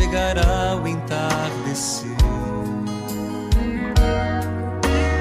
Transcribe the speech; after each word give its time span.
Chegará 0.00 0.80
o 0.82 0.88
entardecer. 0.88 2.16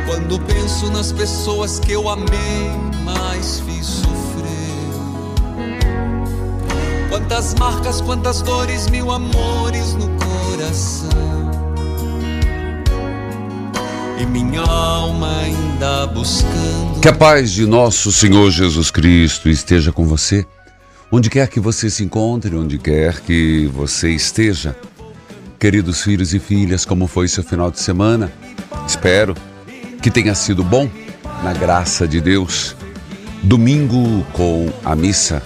Quando 0.07 0.39
penso 0.41 0.89
nas 0.91 1.11
pessoas 1.11 1.79
que 1.79 1.91
eu 1.91 2.07
amei, 2.07 2.71
mas 3.03 3.61
fiz 3.65 3.85
sofrer. 3.85 4.49
Quantas 7.09 7.53
marcas, 7.55 7.99
quantas 7.99 8.41
dores, 8.41 8.87
mil 8.87 9.11
amores 9.11 9.95
no 9.95 10.07
coração. 10.17 11.09
E 14.17 14.25
minha 14.25 14.61
alma 14.61 15.39
ainda 15.41 16.07
buscando. 16.07 17.01
Que 17.01 17.09
a 17.09 17.13
paz 17.13 17.51
de 17.51 17.65
nosso 17.65 18.11
Senhor 18.11 18.49
Jesus 18.49 18.91
Cristo 18.91 19.49
esteja 19.49 19.91
com 19.91 20.05
você, 20.05 20.45
onde 21.11 21.29
quer 21.29 21.47
que 21.47 21.59
você 21.59 21.89
se 21.89 22.03
encontre, 22.03 22.55
onde 22.55 22.77
quer 22.77 23.21
que 23.21 23.67
você 23.67 24.11
esteja. 24.11 24.75
Queridos 25.59 26.01
filhos 26.01 26.33
e 26.33 26.39
filhas, 26.39 26.85
como 26.85 27.07
foi 27.07 27.27
seu 27.27 27.43
final 27.43 27.69
de 27.69 27.79
semana? 27.79 28.31
Espero 28.87 29.35
que 30.01 30.09
tenha 30.09 30.33
sido 30.33 30.63
bom, 30.63 30.89
na 31.43 31.53
graça 31.53 32.07
de 32.07 32.21
Deus. 32.21 32.75
Domingo 33.43 34.25
com 34.33 34.71
a 34.83 34.95
missa 34.95 35.43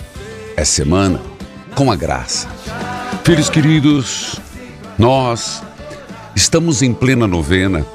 é 0.55 0.63
semana 0.63 1.19
com 1.75 1.91
a 1.91 1.95
graça. 1.95 2.47
Filhos 3.23 3.49
queridos, 3.49 4.39
nós 4.97 5.63
estamos 6.35 6.81
em 6.81 6.93
plena 6.93 7.25
novena 7.27 7.85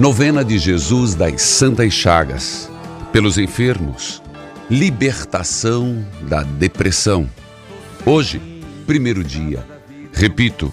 Novena 0.00 0.42
de 0.42 0.56
Jesus 0.56 1.14
das 1.14 1.42
Santas 1.42 1.92
Chagas, 1.92 2.70
pelos 3.12 3.36
enfermos, 3.36 4.22
libertação 4.70 6.06
da 6.28 6.44
depressão. 6.44 7.28
Hoje, 8.06 8.40
primeiro 8.86 9.24
dia, 9.24 9.66
repito, 10.12 10.72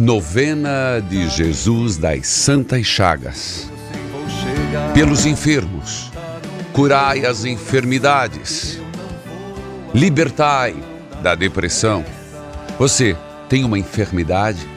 Novena 0.00 1.00
de 1.08 1.28
Jesus 1.28 1.96
das 1.96 2.26
Santas 2.26 2.84
Chagas, 2.84 3.70
pelos 4.92 5.24
enfermos, 5.26 6.10
curai 6.72 7.24
as 7.24 7.44
enfermidades, 7.44 8.80
libertai 9.94 10.74
da 11.22 11.36
depressão. 11.36 12.04
Você 12.80 13.16
tem 13.48 13.64
uma 13.64 13.78
enfermidade? 13.78 14.68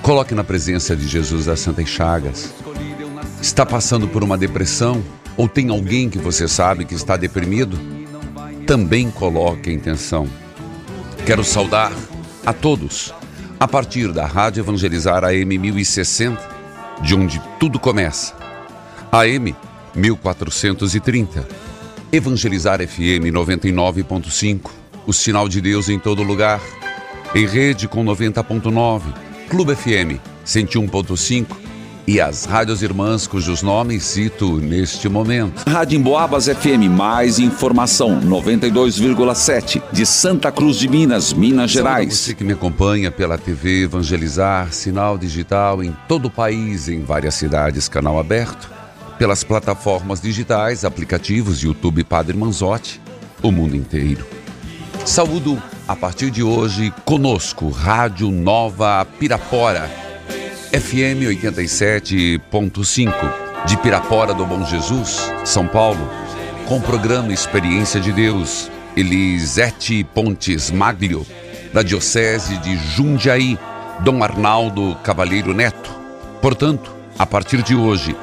Coloque 0.00 0.32
na 0.32 0.44
presença 0.44 0.94
de 0.94 1.08
Jesus 1.08 1.46
das 1.46 1.58
Santas 1.58 1.88
Chagas. 1.88 2.54
Está 3.42 3.66
passando 3.66 4.06
por 4.06 4.22
uma 4.22 4.38
depressão 4.38 5.02
ou 5.38 5.48
tem 5.48 5.70
alguém 5.70 6.10
que 6.10 6.18
você 6.18 6.48
sabe 6.48 6.84
que 6.84 6.94
está 6.94 7.16
deprimido? 7.16 7.78
Também 8.66 9.08
coloque 9.08 9.70
a 9.70 9.72
intenção. 9.72 10.28
Quero 11.24 11.44
saudar 11.44 11.92
a 12.44 12.52
todos 12.52 13.14
a 13.60 13.68
partir 13.68 14.12
da 14.12 14.26
Rádio 14.26 14.62
Evangelizar 14.62 15.24
AM 15.24 15.56
1060, 15.56 16.36
de 17.02 17.14
onde 17.14 17.40
tudo 17.60 17.78
começa. 17.78 18.34
AM 19.12 19.54
1430. 19.94 21.46
Evangelizar 22.10 22.80
FM 22.86 23.30
99.5. 23.32 24.70
O 25.06 25.12
sinal 25.12 25.48
de 25.48 25.60
Deus 25.60 25.88
em 25.88 26.00
todo 26.00 26.22
lugar. 26.24 26.60
Em 27.32 27.46
rede 27.46 27.86
com 27.86 28.04
90.9. 28.04 29.02
Clube 29.48 29.76
FM 29.76 30.20
101.5 30.44 31.67
e 32.08 32.22
as 32.22 32.46
rádios 32.46 32.82
irmãs 32.82 33.26
cujos 33.26 33.62
nomes 33.62 34.02
cito 34.02 34.56
neste 34.62 35.10
momento. 35.10 35.68
Rádio 35.68 35.98
Emboabas 35.98 36.46
FM, 36.46 36.88
mais 36.90 37.38
informação, 37.38 38.18
92,7, 38.22 39.82
de 39.92 40.06
Santa 40.06 40.50
Cruz 40.50 40.78
de 40.78 40.88
Minas, 40.88 41.34
Minas 41.34 41.70
Gerais. 41.70 42.16
Você 42.16 42.32
que 42.32 42.42
me 42.42 42.54
acompanha 42.54 43.10
pela 43.10 43.36
TV 43.36 43.82
Evangelizar, 43.82 44.72
sinal 44.72 45.18
digital 45.18 45.84
em 45.84 45.94
todo 46.08 46.28
o 46.28 46.30
país, 46.30 46.88
em 46.88 47.02
várias 47.02 47.34
cidades, 47.34 47.90
canal 47.90 48.18
aberto, 48.18 48.70
pelas 49.18 49.44
plataformas 49.44 50.18
digitais, 50.18 50.86
aplicativos, 50.86 51.62
YouTube 51.62 52.04
Padre 52.04 52.38
Manzotti, 52.38 53.02
o 53.42 53.52
mundo 53.52 53.76
inteiro. 53.76 54.26
Saúdo 55.04 55.62
a 55.86 55.94
partir 55.94 56.30
de 56.30 56.42
hoje 56.42 56.90
conosco, 57.04 57.68
Rádio 57.68 58.30
Nova 58.30 59.06
Pirapora, 59.18 60.07
FM 60.72 61.24
87.5, 61.24 63.12
de 63.64 63.76
Pirapora 63.78 64.34
do 64.34 64.44
Bom 64.44 64.66
Jesus, 64.66 65.32
São 65.42 65.66
Paulo, 65.66 66.06
com 66.66 66.76
o 66.76 66.82
programa 66.82 67.32
Experiência 67.32 67.98
de 67.98 68.12
Deus, 68.12 68.70
Elisete 68.94 70.04
Pontes 70.04 70.70
Maglio, 70.70 71.26
da 71.72 71.82
Diocese 71.82 72.58
de 72.58 72.76
Jundiaí, 72.76 73.58
Dom 74.00 74.22
Arnaldo 74.22 74.94
Cavalheiro 75.02 75.54
Neto. 75.54 75.90
Portanto, 76.42 76.94
a 77.18 77.24
partir 77.24 77.62
de 77.62 77.74
hoje, 77.74 78.14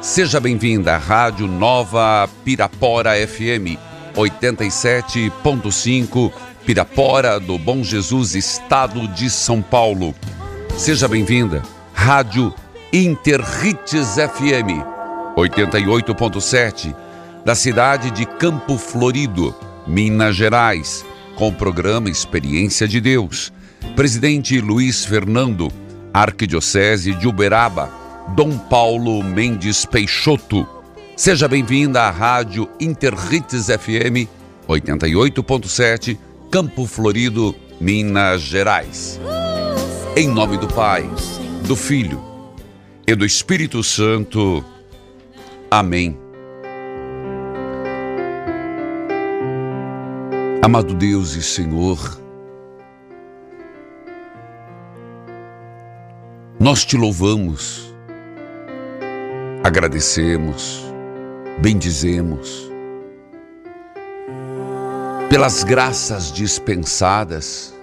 seja 0.00 0.40
bem-vinda 0.40 0.96
à 0.96 0.98
Rádio 0.98 1.46
Nova 1.46 2.28
Pirapora 2.44 3.12
FM 3.26 3.78
87.5, 4.16 6.32
Pirapora 6.66 7.38
do 7.38 7.56
Bom 7.58 7.84
Jesus, 7.84 8.34
Estado 8.34 9.06
de 9.06 9.30
São 9.30 9.62
Paulo. 9.62 10.12
Seja 10.76 11.06
bem-vinda, 11.06 11.62
Rádio 12.04 12.52
Interrites 12.92 14.16
FM 14.16 14.82
88.7, 15.36 16.92
da 17.44 17.54
cidade 17.54 18.10
de 18.10 18.26
Campo 18.26 18.76
Florido, 18.76 19.54
Minas 19.86 20.34
Gerais, 20.34 21.04
com 21.36 21.46
o 21.46 21.52
programa 21.52 22.10
Experiência 22.10 22.88
de 22.88 23.00
Deus. 23.00 23.52
Presidente 23.94 24.60
Luiz 24.60 25.04
Fernando, 25.04 25.70
Arquidiocese 26.12 27.14
de 27.14 27.28
Uberaba, 27.28 27.88
Dom 28.34 28.58
Paulo 28.58 29.22
Mendes 29.22 29.84
Peixoto. 29.84 30.66
Seja 31.16 31.46
bem-vinda 31.46 32.02
à 32.02 32.10
Rádio 32.10 32.68
Interrites 32.80 33.66
FM 33.66 34.26
88.7, 34.68 36.18
Campo 36.50 36.84
Florido, 36.84 37.54
Minas 37.80 38.42
Gerais. 38.42 39.20
Em 40.16 40.26
nome 40.26 40.58
do 40.58 40.66
Pai, 40.66 41.08
do 41.62 41.76
Filho 41.76 42.22
e 43.06 43.14
do 43.14 43.24
Espírito 43.24 43.82
Santo. 43.82 44.64
Amém. 45.70 46.18
Amado 50.62 50.94
Deus 50.94 51.34
e 51.34 51.42
Senhor, 51.42 52.20
nós 56.58 56.84
te 56.84 56.96
louvamos, 56.96 57.92
agradecemos, 59.64 60.84
bendizemos, 61.58 62.70
pelas 65.28 65.64
graças 65.64 66.30
dispensadas 66.30 67.74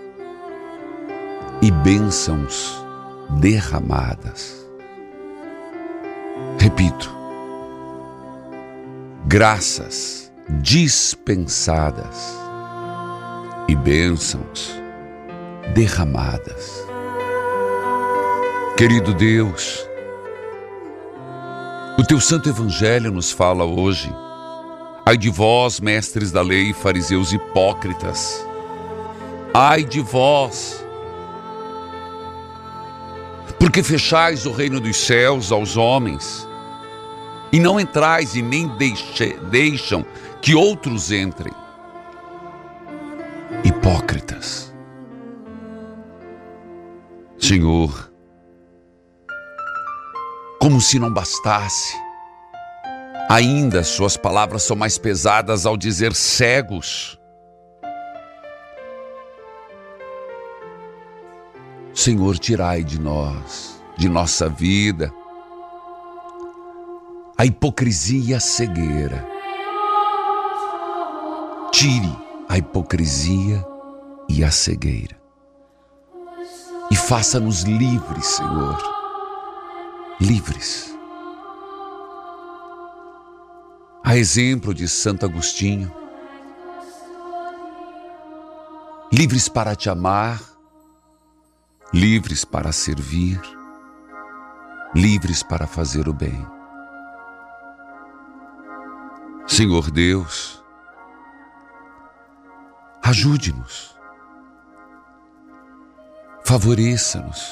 e 1.61 1.69
bênçãos 1.69 2.78
derramadas. 3.31 4.67
Repito, 6.59 7.09
graças 9.25 10.31
dispensadas 10.61 12.37
e 13.67 13.75
bênçãos 13.75 14.71
derramadas. 15.73 16.83
Querido 18.75 19.13
Deus, 19.13 19.85
o 21.97 22.03
teu 22.03 22.19
santo 22.19 22.49
evangelho 22.49 23.11
nos 23.11 23.31
fala 23.31 23.63
hoje. 23.65 24.09
Ai 25.05 25.17
de 25.17 25.29
vós, 25.29 25.79
mestres 25.79 26.31
da 26.31 26.41
lei, 26.41 26.73
fariseus 26.73 27.33
hipócritas. 27.33 28.45
Ai 29.53 29.83
de 29.83 29.99
vós, 29.99 30.83
porque 33.59 33.83
fechais 33.83 34.45
o 34.45 34.51
reino 34.51 34.79
dos 34.79 34.95
céus 34.95 35.51
aos 35.51 35.75
homens, 35.75 36.47
e 37.51 37.59
não 37.59 37.79
entrais 37.79 38.35
e 38.35 38.41
nem 38.41 38.67
deixe, 38.77 39.33
deixam 39.51 40.05
que 40.41 40.55
outros 40.55 41.11
entrem. 41.11 41.53
Hipócritas. 43.63 44.73
Senhor, 47.37 48.11
como 50.59 50.79
se 50.79 50.99
não 50.99 51.11
bastasse, 51.11 51.95
ainda 53.29 53.83
suas 53.83 54.15
palavras 54.15 54.63
são 54.63 54.75
mais 54.75 54.97
pesadas 54.97 55.65
ao 55.65 55.75
dizer 55.75 56.13
cegos. 56.13 57.18
Senhor, 61.99 62.39
tirai 62.39 62.81
de 62.81 62.97
nós, 62.97 63.77
de 63.97 64.07
nossa 64.07 64.47
vida, 64.47 65.13
a 67.37 67.45
hipocrisia 67.45 68.23
e 68.23 68.33
a 68.33 68.39
cegueira. 68.39 69.27
Tire 71.73 72.17
a 72.47 72.57
hipocrisia 72.57 73.61
e 74.29 74.45
a 74.45 74.49
cegueira. 74.49 75.19
E 76.89 76.95
faça-nos 76.95 77.63
livres, 77.63 78.27
Senhor. 78.27 78.77
Livres. 80.21 80.97
A 84.05 84.15
exemplo 84.15 84.73
de 84.73 84.87
Santo 84.87 85.25
Agostinho. 85.25 85.93
Livres 89.11 89.49
para 89.49 89.75
te 89.75 89.89
amar, 89.89 90.48
livres 91.93 92.45
para 92.45 92.71
servir, 92.71 93.41
livres 94.93 95.41
para 95.41 95.65
fazer 95.65 96.07
o 96.07 96.13
bem. 96.13 96.45
Senhor 99.47 99.89
Deus, 99.89 100.63
ajude-nos, 103.01 103.95
favoreça-nos. 106.45 107.51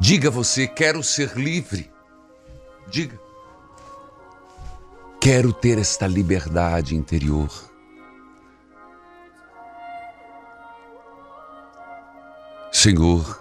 Diga 0.00 0.30
você, 0.30 0.66
quero 0.66 1.02
ser 1.02 1.36
livre. 1.36 1.92
Diga, 2.88 3.18
quero 5.20 5.52
ter 5.52 5.78
esta 5.78 6.06
liberdade 6.06 6.94
interior. 6.94 7.71
Senhor, 12.82 13.40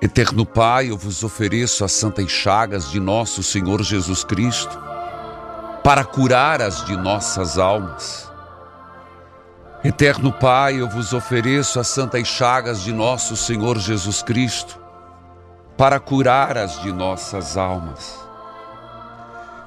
Eterno 0.00 0.46
Pai, 0.46 0.92
eu 0.92 0.96
vos 0.96 1.24
ofereço 1.24 1.84
as 1.84 1.90
santas 1.90 2.30
chagas 2.30 2.88
de 2.88 3.00
nosso 3.00 3.42
Senhor 3.42 3.82
Jesus 3.82 4.22
Cristo 4.22 4.80
para 5.82 6.04
curar 6.04 6.62
as 6.62 6.84
de 6.84 6.96
nossas 6.96 7.58
almas. 7.58 8.30
Eterno 9.82 10.32
Pai, 10.32 10.76
eu 10.76 10.88
vos 10.88 11.12
ofereço 11.12 11.80
as 11.80 11.88
santas 11.88 12.28
chagas 12.28 12.80
de 12.80 12.92
nosso 12.92 13.36
Senhor 13.36 13.76
Jesus 13.76 14.22
Cristo 14.22 14.78
para 15.76 15.98
curar 15.98 16.56
as 16.56 16.80
de 16.80 16.92
nossas 16.92 17.56
almas. 17.56 18.16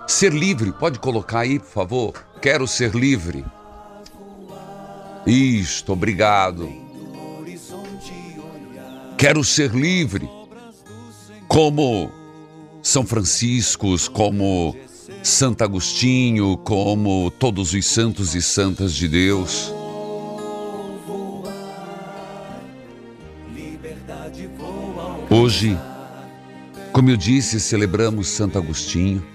Ser 0.08 0.32
livre, 0.32 0.72
pode 0.72 0.98
colocar 0.98 1.40
aí, 1.40 1.60
por 1.60 1.68
favor? 1.68 2.14
Quero 2.40 2.66
ser 2.66 2.96
livre. 2.96 3.46
Isto, 5.25 5.94
obrigado. 5.94 6.70
Quero 9.18 9.44
ser 9.44 9.74
livre, 9.74 10.30
como 11.48 12.12
São 12.81 13.06
Franciscos, 13.06 14.08
como 14.08 14.75
Santo 15.22 15.64
Agostinho, 15.64 16.58
como 16.58 17.31
todos 17.40 17.74
os 17.74 17.86
santos 17.86 18.36
e 18.36 18.42
santas 18.42 18.94
de 18.94 19.08
Deus. 19.08 19.74
Hoje, 25.30 25.78
como 26.92 27.10
eu 27.10 27.18
disse, 27.18 27.60
celebramos 27.60 28.28
Santo 28.28 28.58
Agostinho, 28.58 29.26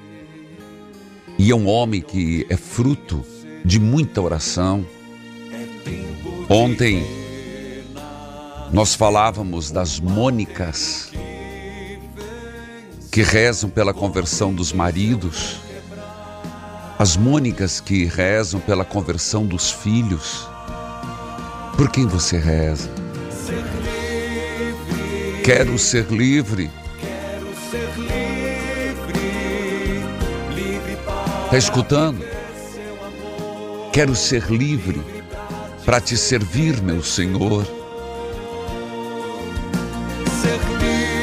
e 1.39 1.51
é 1.51 1.55
um 1.55 1.67
homem 1.67 2.03
que 2.03 2.47
é 2.51 2.57
fruto 2.57 3.25
de 3.65 3.81
muita 3.81 4.21
oração. 4.21 4.85
Ontem, 6.49 7.05
nós 8.73 8.95
falávamos 8.95 9.71
das 9.71 10.01
Mônicas 10.01 11.11
que 13.11 13.23
rezam 13.23 13.69
pela 13.69 13.93
conversão 13.93 14.55
dos 14.55 14.73
maridos, 14.73 15.57
as 16.99 17.17
Mônicas 17.17 17.81
que 17.81 18.05
rezam 18.05 18.61
pela 18.61 18.85
conversão 18.85 19.47
dos 19.47 19.71
filhos. 19.71 20.49
Por 21.77 21.91
quem 21.91 22.07
você 22.07 22.39
reza? 22.39 22.91
Quero 25.45 25.79
ser 25.79 26.07
livre. 26.11 26.71
Está 31.45 31.59
escutando? 31.59 32.25
Quero 33.93 34.15
ser 34.15 34.51
livre 34.51 35.18
para 35.89 36.03
te 36.03 36.19
servir, 36.19 36.83
meu 36.83 37.03
Senhor. 37.03 37.67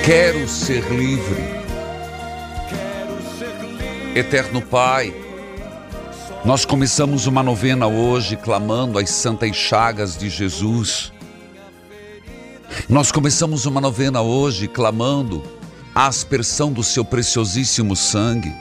Quero 0.04 0.50
ser 0.50 0.84
livre. 0.92 1.44
Eterno 4.16 4.64
Pai, 4.64 5.14
nós 6.44 6.66
começamos 6.66 7.28
uma 7.28 7.44
novena 7.44 7.86
hoje 7.86 8.36
clamando 8.36 8.98
as 8.98 9.12
santas 9.12 9.56
chagas 9.56 10.18
de 10.18 10.32
Jesus. 10.32 11.14
Nós 12.90 13.12
começamos 13.12 13.68
uma 13.68 13.80
novena 13.80 14.24
hoje 14.24 14.68
clamando 14.68 15.44
a 15.94 16.08
aspersão 16.08 16.74
do 16.74 16.82
seu 16.82 17.06
preciosíssimo 17.06 17.96
sangue. 17.96 18.52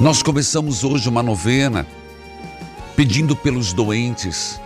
Nós 0.00 0.20
começamos 0.20 0.82
hoje 0.82 1.08
uma 1.08 1.22
novena 1.22 1.86
pedindo 2.98 3.36
pelos 3.36 3.72
doentes. 3.72 4.60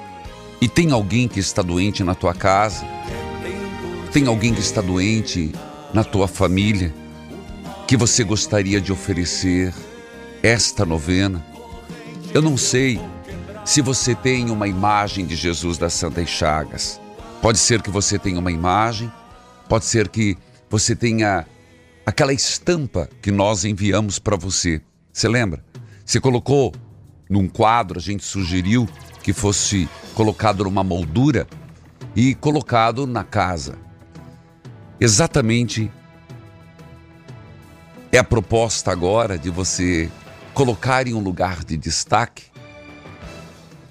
E 0.58 0.66
tem 0.66 0.90
alguém 0.90 1.28
que 1.28 1.38
está 1.38 1.60
doente 1.60 2.02
na 2.02 2.14
tua 2.14 2.32
casa? 2.32 2.82
Tem 4.10 4.26
alguém 4.26 4.54
que 4.54 4.60
está 4.60 4.80
doente 4.80 5.52
na 5.92 6.02
tua 6.02 6.26
família 6.26 6.94
que 7.86 7.94
você 7.94 8.24
gostaria 8.24 8.80
de 8.80 8.90
oferecer 8.90 9.74
esta 10.42 10.86
novena? 10.86 11.44
Eu 12.32 12.40
não 12.40 12.56
sei 12.56 12.98
se 13.66 13.82
você 13.82 14.14
tem 14.14 14.48
uma 14.48 14.66
imagem 14.66 15.26
de 15.26 15.36
Jesus 15.36 15.76
das 15.76 15.92
Santas 15.92 16.30
Chagas. 16.30 16.98
Pode 17.42 17.58
ser 17.58 17.82
que 17.82 17.90
você 17.90 18.18
tenha 18.18 18.38
uma 18.38 18.50
imagem, 18.50 19.12
pode 19.68 19.84
ser 19.84 20.08
que 20.08 20.38
você 20.70 20.96
tenha 20.96 21.46
aquela 22.06 22.32
estampa 22.32 23.10
que 23.20 23.30
nós 23.30 23.66
enviamos 23.66 24.18
para 24.18 24.36
você. 24.36 24.80
Você 25.12 25.28
lembra? 25.28 25.62
Você 26.02 26.18
colocou 26.18 26.72
num 27.32 27.48
quadro, 27.48 27.98
a 27.98 28.02
gente 28.02 28.22
sugeriu 28.22 28.86
que 29.22 29.32
fosse 29.32 29.88
colocado 30.14 30.64
numa 30.64 30.84
moldura 30.84 31.46
e 32.14 32.34
colocado 32.34 33.06
na 33.06 33.24
casa 33.24 33.78
exatamente 35.00 35.90
é 38.12 38.18
a 38.18 38.24
proposta 38.24 38.92
agora 38.92 39.38
de 39.38 39.48
você 39.48 40.10
colocar 40.52 41.06
em 41.06 41.14
um 41.14 41.20
lugar 41.20 41.64
de 41.64 41.78
destaque 41.78 42.44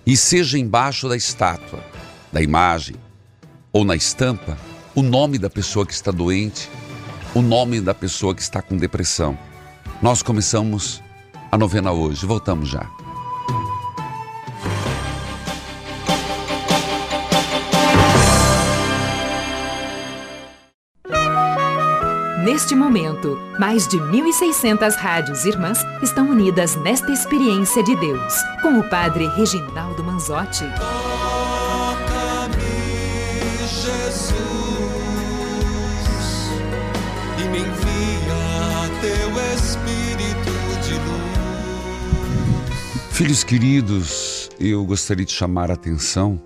e 0.05 0.15
seja 0.15 0.59
embaixo 0.59 1.09
da 1.09 1.17
estátua, 1.17 1.83
da 2.31 2.43
imagem 2.43 2.95
ou 3.73 3.83
na 3.83 3.95
estampa 3.95 4.55
o 4.93 5.01
nome 5.01 5.39
da 5.39 5.49
pessoa 5.49 5.83
que 5.83 5.93
está 5.93 6.11
doente, 6.11 6.69
o 7.33 7.41
nome 7.41 7.81
da 7.81 7.95
pessoa 7.95 8.35
que 8.35 8.41
está 8.43 8.61
com 8.61 8.77
depressão. 8.77 9.35
Nós 9.99 10.21
começamos 10.21 11.01
a 11.51 11.57
novena 11.57 11.91
hoje. 11.91 12.23
Voltamos 12.25 12.69
já. 12.69 13.00
Neste 22.43 22.73
momento, 22.73 23.37
mais 23.59 23.87
de 23.87 23.97
1.600 23.97 24.95
rádios 24.95 25.45
irmãs 25.45 25.77
estão 26.01 26.27
unidas 26.27 26.75
nesta 26.75 27.11
experiência 27.11 27.83
de 27.83 27.95
Deus, 27.97 28.33
com 28.63 28.79
o 28.79 28.89
Padre 28.89 29.27
Reginaldo 29.27 30.03
Manzotti. 30.03 30.65
Toca-me, 30.75 32.57
Jesus, 33.59 34.33
e 37.37 37.43
me 37.49 37.59
envia 37.59 38.89
teu 39.01 39.29
Espírito 39.53 40.51
de 40.81 40.95
luz. 40.95 41.11
Filhos 43.11 43.43
queridos, 43.43 44.49
eu 44.59 44.83
gostaria 44.83 45.25
de 45.25 45.31
chamar 45.31 45.69
a 45.69 45.75
atenção. 45.75 46.41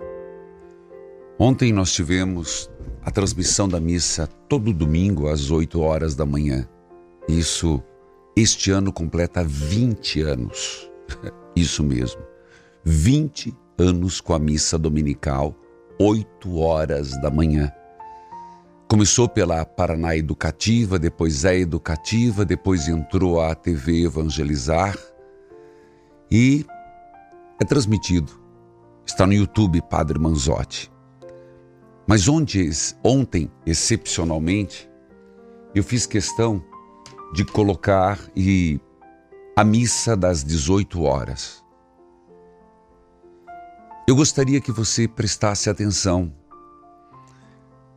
Ontem 1.38 1.72
nós 1.72 1.90
tivemos 1.90 2.68
a 3.06 3.10
transmissão 3.12 3.68
da 3.68 3.78
missa 3.78 4.26
todo 4.48 4.72
domingo 4.72 5.28
às 5.28 5.48
8 5.48 5.80
horas 5.80 6.16
da 6.16 6.26
manhã. 6.26 6.68
Isso, 7.28 7.80
este 8.36 8.72
ano 8.72 8.92
completa 8.92 9.44
20 9.44 10.22
anos. 10.22 10.90
Isso 11.54 11.84
mesmo. 11.84 12.20
20 12.84 13.56
anos 13.78 14.20
com 14.20 14.34
a 14.34 14.40
missa 14.40 14.76
dominical, 14.76 15.54
8 16.00 16.58
horas 16.58 17.12
da 17.22 17.30
manhã. 17.30 17.70
Começou 18.88 19.28
pela 19.28 19.64
Paraná 19.64 20.16
Educativa, 20.16 20.98
depois 20.98 21.44
é 21.44 21.60
Educativa, 21.60 22.44
depois 22.44 22.88
entrou 22.88 23.40
a 23.40 23.54
TV 23.54 24.04
Evangelizar 24.04 24.98
e 26.28 26.66
é 27.60 27.64
transmitido. 27.64 28.32
Está 29.06 29.28
no 29.28 29.32
YouTube 29.32 29.80
Padre 29.82 30.18
Manzotti. 30.18 30.95
Mas 32.06 32.28
onde, 32.28 32.70
ontem, 33.02 33.50
excepcionalmente, 33.66 34.88
eu 35.74 35.82
fiz 35.82 36.06
questão 36.06 36.62
de 37.34 37.44
colocar 37.44 38.18
e 38.34 38.80
a 39.56 39.64
missa 39.64 40.16
das 40.16 40.44
18 40.44 41.02
horas. 41.02 41.64
Eu 44.06 44.14
gostaria 44.14 44.60
que 44.60 44.70
você 44.70 45.08
prestasse 45.08 45.68
atenção. 45.68 46.32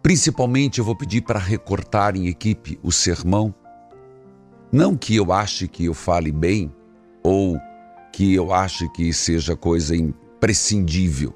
Principalmente 0.02 0.80
eu 0.80 0.86
vou 0.86 0.96
pedir 0.96 1.22
para 1.22 1.38
recortar 1.38 2.16
em 2.16 2.28
equipe 2.28 2.80
o 2.82 2.92
sermão. 2.92 3.54
Não 4.72 4.98
que 4.98 5.16
eu 5.16 5.32
ache 5.32 5.68
que 5.68 5.86
eu 5.86 5.94
fale 5.94 6.32
bem 6.32 6.74
ou 7.22 7.60
que 8.12 8.34
eu 8.34 8.52
ache 8.52 8.90
que 8.90 9.14
seja 9.14 9.56
coisa 9.56 9.96
imprescindível. 9.96 11.32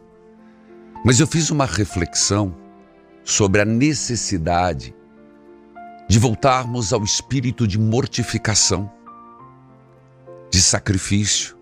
Mas 1.05 1.19
eu 1.19 1.27
fiz 1.27 1.51
uma 1.51 1.65
reflexão 1.65 2.62
sobre 3.23 3.61
a 3.61 3.65
necessidade 3.65 4.95
de 6.07 6.19
voltarmos 6.19 6.93
ao 6.93 7.03
espírito 7.03 7.67
de 7.67 7.79
mortificação, 7.79 8.91
de 10.51 10.61
sacrifício, 10.61 11.57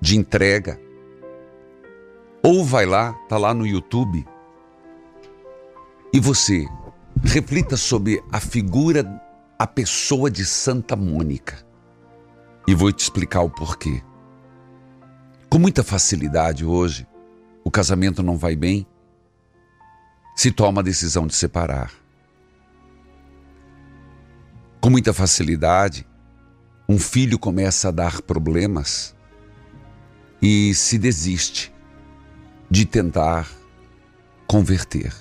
de 0.00 0.16
entrega. 0.16 0.80
Ou 2.42 2.64
vai 2.64 2.86
lá, 2.86 3.12
tá 3.28 3.38
lá 3.38 3.54
no 3.54 3.66
YouTube, 3.66 4.26
e 6.12 6.18
você 6.18 6.66
reflita 7.22 7.76
sobre 7.76 8.22
a 8.32 8.40
figura, 8.40 9.04
a 9.58 9.66
pessoa 9.66 10.30
de 10.30 10.44
Santa 10.44 10.96
Mônica. 10.96 11.64
E 12.66 12.74
vou 12.74 12.90
te 12.92 13.00
explicar 13.00 13.42
o 13.42 13.50
porquê. 13.50 14.02
Com 15.48 15.58
muita 15.58 15.84
facilidade 15.84 16.64
hoje, 16.64 17.06
o 17.64 17.70
casamento 17.70 18.22
não 18.22 18.36
vai 18.36 18.56
bem, 18.56 18.86
se 20.40 20.50
toma 20.50 20.80
a 20.80 20.82
decisão 20.82 21.26
de 21.26 21.34
separar. 21.34 21.92
Com 24.80 24.88
muita 24.88 25.12
facilidade, 25.12 26.06
um 26.88 26.98
filho 26.98 27.38
começa 27.38 27.88
a 27.88 27.90
dar 27.90 28.22
problemas 28.22 29.14
e 30.40 30.72
se 30.72 30.96
desiste 30.96 31.70
de 32.70 32.86
tentar 32.86 33.50
converter. 34.46 35.12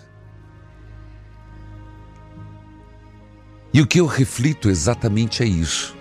E 3.73 3.81
o 3.81 3.88
que 3.88 3.99
eu 3.99 4.05
reflito 4.05 4.69
exatamente 4.69 5.43
é 5.43 5.45
isso. 5.45 5.97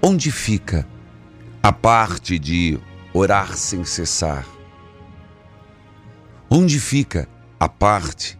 Onde 0.00 0.30
fica 0.30 0.86
a 1.60 1.72
parte 1.72 2.38
de 2.38 2.78
orar 3.12 3.56
sem 3.56 3.84
cessar? 3.84 4.46
Onde 6.48 6.78
fica 6.78 7.28
a 7.60 7.68
parte 7.68 8.38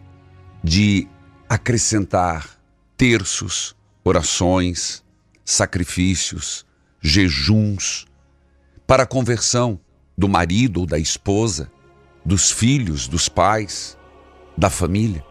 de 0.63 1.07
acrescentar 1.47 2.59
terços, 2.97 3.75
orações, 4.03 5.03
sacrifícios, 5.45 6.65
jejuns 6.99 8.07
para 8.87 9.03
a 9.03 9.05
conversão 9.05 9.79
do 10.17 10.27
marido 10.27 10.81
ou 10.81 10.85
da 10.87 10.97
esposa, 10.97 11.71
dos 12.25 12.49
filhos, 12.49 13.07
dos 13.07 13.29
pais, 13.29 13.95
da 14.57 14.71
família? 14.71 15.23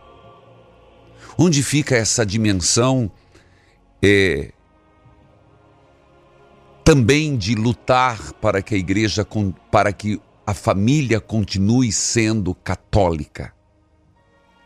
Onde 1.37 1.61
fica 1.61 1.97
essa 1.97 2.25
dimensão 2.25 3.11
é, 4.01 4.53
também 6.85 7.37
de 7.37 7.57
lutar 7.57 8.35
para 8.35 8.63
que 8.63 8.77
a 8.77 8.79
igreja, 8.79 9.27
para 9.69 9.93
que 9.93 10.21
a 10.47 10.55
família 10.55 11.21
continue 11.21 11.91
sendo 11.91 12.55
católica? 12.55 13.53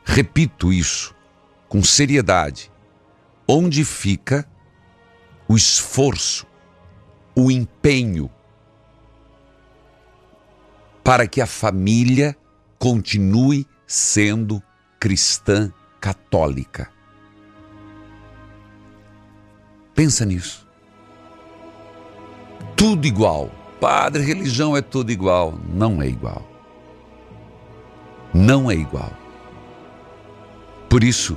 Repito 0.05 0.73
isso 0.73 1.15
com 1.69 1.83
seriedade. 1.83 2.71
Onde 3.49 3.85
fica 3.85 4.49
o 5.49 5.57
esforço, 5.57 6.47
o 7.35 7.51
empenho 7.51 8.31
para 11.03 11.27
que 11.27 11.41
a 11.41 11.47
família 11.47 12.37
continue 12.79 13.67
sendo 13.87 14.63
cristã 15.01 15.73
católica? 16.01 16.91
Pensa 19.95 20.25
nisso. 20.25 20.67
Tudo 22.77 23.07
igual. 23.07 23.51
Padre, 23.81 24.23
religião 24.23 24.77
é 24.77 24.83
tudo 24.83 25.13
igual. 25.13 25.59
Não 25.69 26.01
é 26.01 26.07
igual. 26.07 26.47
Não 28.33 28.71
é 28.71 28.75
igual. 28.75 29.24
Por 30.95 31.03
isso, 31.03 31.35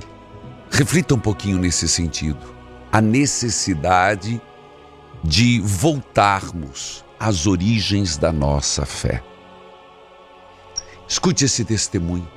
reflita 0.70 1.16
um 1.16 1.18
pouquinho 1.18 1.58
nesse 1.58 1.88
sentido. 1.88 2.38
A 2.92 3.00
necessidade 3.00 4.40
de 5.24 5.60
voltarmos 5.60 7.04
às 7.18 7.44
origens 7.44 8.16
da 8.16 8.30
nossa 8.30 8.86
fé. 8.86 9.20
Escute 11.08 11.44
esse 11.44 11.64
testemunho. 11.64 12.28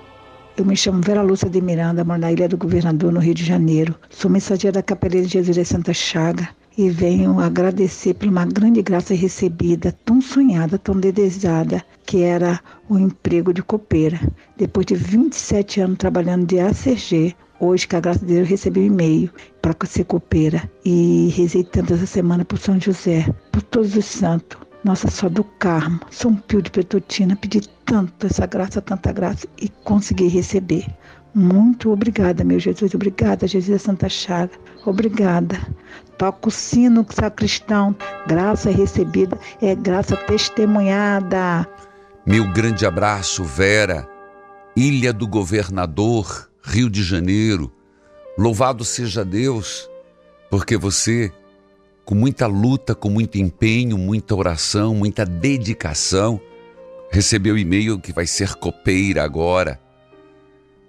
Eu 0.57 0.65
me 0.65 0.75
chamo 0.75 0.99
Vera 1.03 1.21
Lúcia 1.21 1.47
de 1.47 1.61
Miranda, 1.61 2.03
moro 2.03 2.21
na 2.21 2.31
Ilha 2.31 2.49
do 2.49 2.57
Governador, 2.57 3.11
no 3.11 3.19
Rio 3.19 3.35
de 3.35 3.45
Janeiro. 3.45 3.93
Sou 4.09 4.31
mensageira 4.31 4.79
da 4.79 4.81
Capela 4.81 5.21
de 5.21 5.27
Jesus 5.27 5.55
de 5.55 5.63
Santa 5.63 5.93
Chaga 5.93 6.49
e 6.77 6.89
venho 6.89 7.39
agradecer 7.39 8.13
por 8.13 8.27
uma 8.27 8.45
grande 8.45 8.81
graça 8.81 9.13
recebida, 9.13 9.91
tão 10.05 10.21
sonhada, 10.21 10.77
tão 10.77 10.95
desejada, 10.95 11.83
que 12.05 12.21
era 12.21 12.59
o 12.89 12.97
emprego 12.97 13.53
de 13.53 13.61
copeira. 13.61 14.19
Depois 14.57 14.85
de 14.85 14.95
27 14.95 15.81
anos 15.81 15.97
trabalhando 15.97 16.45
de 16.45 16.59
ACG, 16.59 17.35
hoje, 17.59 17.87
com 17.87 17.97
a 17.97 17.99
graça 17.99 18.19
de 18.19 18.25
Deus, 18.25 18.39
eu 18.39 18.45
recebi 18.45 18.79
um 18.79 18.85
e-mail 18.85 19.29
para 19.61 19.75
ser 19.85 20.05
copeira. 20.05 20.69
E 20.85 21.33
rezei 21.35 21.63
tanto 21.63 21.93
essa 21.93 22.05
semana 22.05 22.45
por 22.45 22.57
São 22.57 22.79
José, 22.79 23.27
por 23.51 23.61
todos 23.61 23.95
os 23.95 24.05
santos. 24.05 24.57
Nossa 24.83 25.09
Senhora 25.11 25.35
do 25.35 25.43
Carmo, 25.43 25.99
São 26.09 26.35
Pio 26.35 26.59
de 26.59 26.71
Petutina, 26.71 27.35
pedi 27.35 27.61
tanto 27.85 28.25
essa 28.25 28.47
graça, 28.47 28.81
tanta 28.81 29.11
graça 29.11 29.47
e 29.61 29.69
consegui 29.83 30.27
receber. 30.27 30.87
Muito 31.35 31.91
obrigada, 31.91 32.43
meu 32.43 32.59
Jesus. 32.59 32.93
Obrigada, 32.95 33.47
Jesus 33.47 33.69
da 33.69 33.79
Santa 33.79 34.09
Chaga. 34.09 34.51
Obrigada. 34.85 35.59
Toca 36.17 36.50
o 36.50 36.51
sino, 36.51 37.05
sacristão. 37.09 37.95
Graça 38.27 38.69
recebida 38.69 39.38
é 39.61 39.75
graça 39.75 40.15
testemunhada. 40.15 41.67
Meu 42.25 42.51
grande 42.51 42.85
abraço, 42.85 43.43
Vera. 43.43 44.07
Ilha 44.75 45.11
do 45.11 45.27
Governador, 45.27 46.50
Rio 46.63 46.89
de 46.89 47.03
Janeiro. 47.03 47.71
Louvado 48.38 48.85
seja 48.85 49.25
Deus, 49.25 49.89
porque 50.50 50.77
você, 50.77 51.31
com 52.05 52.15
muita 52.15 52.47
luta, 52.47 52.95
com 52.95 53.09
muito 53.09 53.38
empenho, 53.38 53.97
muita 53.97 54.35
oração, 54.35 54.95
muita 54.95 55.25
dedicação, 55.25 56.39
recebeu 57.11 57.57
e-mail 57.57 58.00
que 58.00 58.13
vai 58.13 58.25
ser 58.25 58.55
copeira 58.55 59.23
agora 59.23 59.79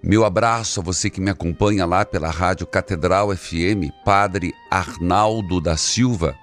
meu 0.05 0.25
abraço 0.25 0.81
a 0.81 0.83
você 0.83 1.09
que 1.09 1.21
me 1.21 1.31
acompanha 1.31 1.85
lá 1.85 2.03
pela 2.03 2.29
Rádio 2.29 2.67
Catedral 2.67 3.33
FM, 3.33 3.89
Padre 4.03 4.53
Arnaldo 4.69 5.61
da 5.61 5.77
Silva. 5.77 6.35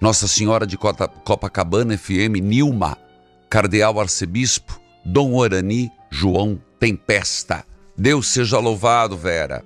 Nossa 0.00 0.26
Senhora 0.26 0.66
de 0.66 0.76
Copacabana 0.76 1.96
FM, 1.96 2.42
Nilma, 2.42 2.98
Cardeal 3.48 4.00
Arcebispo, 4.00 4.80
Dom 5.04 5.34
Orani, 5.36 5.88
João 6.10 6.60
Tempesta. 6.80 7.64
Deus 7.96 8.26
seja 8.26 8.58
louvado, 8.58 9.16
Vera. 9.16 9.64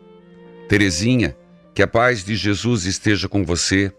Terezinha, 0.69 1.35
que 1.73 1.83
a 1.83 1.87
paz 1.89 2.23
de 2.23 2.37
Jesus 2.37 2.85
esteja 2.85 3.27
com 3.27 3.43
você. 3.43 3.91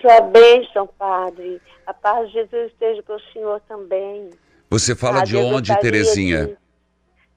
Sua 0.00 0.20
bênção, 0.22 0.88
Padre. 0.98 1.60
A 1.86 1.94
paz 1.94 2.26
de 2.28 2.34
Jesus 2.34 2.72
esteja 2.72 3.00
com 3.04 3.14
o 3.14 3.20
Senhor 3.32 3.60
também. 3.68 4.30
Você 4.68 4.96
fala 4.96 5.22
de 5.22 5.36
onde, 5.36 5.78
Terezinha? 5.78 6.46
De, 6.46 6.63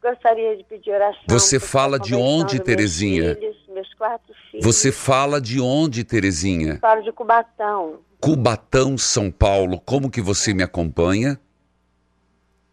gostaria 0.09 0.55
de 0.55 0.63
pedir 0.63 0.91
oração. 0.91 1.23
Você 1.27 1.59
fala 1.59 1.99
de 1.99 2.15
onde, 2.15 2.59
Terezinha? 2.59 3.23
Meus 3.23 3.37
filhos, 3.37 3.57
meus 3.69 3.93
quatro 3.93 4.33
filhos. 4.51 4.65
Você 4.65 4.91
fala 4.91 5.41
de 5.41 5.59
onde, 5.59 6.03
Terezinha? 6.03 6.77
Falo 6.79 7.01
de 7.01 7.11
Cubatão. 7.11 7.99
Cubatão, 8.19 8.97
São 8.97 9.29
Paulo. 9.29 9.79
Como 9.85 10.09
que 10.09 10.21
você 10.21 10.53
me 10.53 10.63
acompanha? 10.63 11.39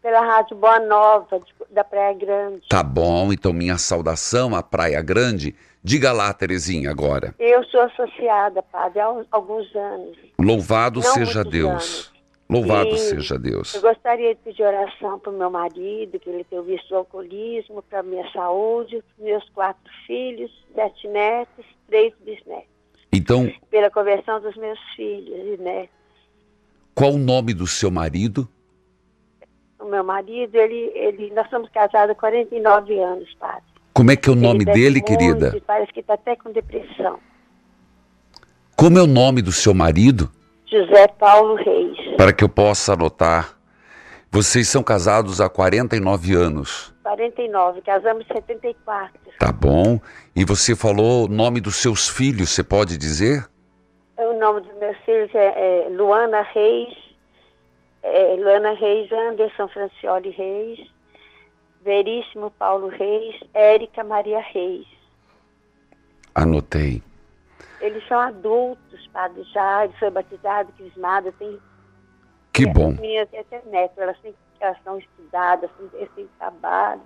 Pela 0.00 0.20
Rádio 0.20 0.56
Boa 0.56 0.78
Nova, 0.80 1.40
da 1.70 1.82
Praia 1.82 2.14
Grande. 2.14 2.62
Tá 2.68 2.82
bom, 2.82 3.32
então 3.32 3.52
minha 3.52 3.78
saudação 3.78 4.54
à 4.54 4.62
Praia 4.62 5.00
Grande. 5.02 5.54
Diga 5.82 6.12
lá, 6.12 6.32
Terezinha, 6.32 6.90
agora. 6.90 7.34
Eu 7.38 7.64
sou 7.64 7.80
associada, 7.80 8.62
padre, 8.62 9.00
há 9.00 9.06
alguns 9.30 9.74
anos. 9.74 10.16
Louvado 10.38 11.00
Não 11.00 11.12
seja 11.12 11.42
Deus. 11.44 11.70
Anos. 11.70 12.13
Louvado 12.48 12.90
e 12.90 12.98
seja 12.98 13.38
Deus. 13.38 13.74
Eu 13.74 13.80
gostaria 13.80 14.34
de 14.34 14.40
pedir 14.42 14.62
oração 14.62 15.18
para 15.18 15.32
o 15.32 15.36
meu 15.36 15.50
marido, 15.50 16.20
que 16.20 16.28
ele 16.28 16.44
tem 16.44 16.62
visto 16.62 16.90
o 16.92 16.96
alcoolismo, 16.96 17.82
para 17.82 18.00
a 18.00 18.02
minha 18.02 18.30
saúde, 18.32 19.02
meus 19.18 19.48
quatro 19.50 19.90
filhos, 20.06 20.50
sete 20.74 21.08
netos, 21.08 21.64
três 21.86 22.12
bisnetos. 22.24 22.68
Então. 23.12 23.50
Pela 23.70 23.90
conversão 23.90 24.40
dos 24.40 24.56
meus 24.56 24.78
filhos 24.94 25.58
e 25.58 25.62
netos. 25.62 25.94
Qual 26.94 27.12
o 27.12 27.18
nome 27.18 27.54
do 27.54 27.66
seu 27.66 27.90
marido? 27.90 28.48
o 29.84 29.90
meu 29.90 30.02
marido, 30.02 30.56
ele, 30.56 30.90
ele, 30.94 31.32
nós 31.34 31.48
somos 31.50 31.68
casados 31.70 32.10
há 32.10 32.14
49 32.14 32.98
anos, 32.98 33.32
padre. 33.38 33.62
Como 33.92 34.10
é 34.10 34.16
que 34.16 34.28
é 34.28 34.32
o 34.32 34.36
nome 34.36 34.64
dele, 34.64 35.00
muito, 35.00 35.04
querida? 35.04 35.62
Parece 35.66 35.92
que 35.92 36.00
está 36.00 36.14
até 36.14 36.34
com 36.34 36.50
depressão. 36.50 37.18
Como 38.76 38.98
é 38.98 39.02
o 39.02 39.06
nome 39.06 39.40
do 39.40 39.52
seu 39.52 39.72
marido? 39.72 40.30
José 40.74 41.06
Paulo 41.06 41.54
Reis. 41.54 41.96
Para 42.16 42.32
que 42.32 42.42
eu 42.42 42.48
possa 42.48 42.94
anotar. 42.94 43.56
Vocês 44.28 44.68
são 44.68 44.82
casados 44.82 45.40
há 45.40 45.48
49 45.48 46.34
anos. 46.34 46.92
49, 47.04 47.80
casamos 47.82 48.24
em 48.28 48.34
74. 48.34 49.12
Tá 49.38 49.52
bom. 49.52 50.00
E 50.34 50.44
você 50.44 50.74
falou 50.74 51.26
o 51.26 51.28
nome 51.28 51.60
dos 51.60 51.76
seus 51.76 52.08
filhos, 52.08 52.50
você 52.50 52.64
pode 52.64 52.98
dizer? 52.98 53.46
O 54.18 54.32
nome 54.40 54.62
dos 54.62 54.76
meus 54.80 54.96
filhos 55.04 55.32
é, 55.34 55.86
é 55.86 55.88
Luana 55.90 56.42
Reis, 56.42 56.92
é, 58.02 58.34
Luana 58.36 58.72
Reis, 58.72 59.10
Anderson 59.12 59.68
Francioli 59.68 60.30
Reis, 60.30 60.80
Veríssimo 61.84 62.50
Paulo 62.58 62.88
Reis, 62.88 63.36
Érica 63.54 64.02
Maria 64.02 64.40
Reis. 64.40 64.86
Anotei. 66.34 67.00
Eles 67.80 68.06
são 68.06 68.18
adultos, 68.18 69.06
padre 69.12 69.42
já, 69.52 69.84
ele 69.84 69.94
foi 69.98 70.10
batizado, 70.10 70.72
crismado, 70.72 71.32
tem... 71.32 71.58
Que 72.52 72.66
bom. 72.66 72.90
As 72.90 73.00
minhas 73.00 73.28
até 73.34 73.62
neto, 73.66 74.00
elas, 74.00 74.18
têm, 74.20 74.34
elas 74.60 74.76
são 74.84 74.98
estudadas, 74.98 75.70
têm, 75.76 76.08
têm 76.14 76.28
trabalho, 76.38 77.02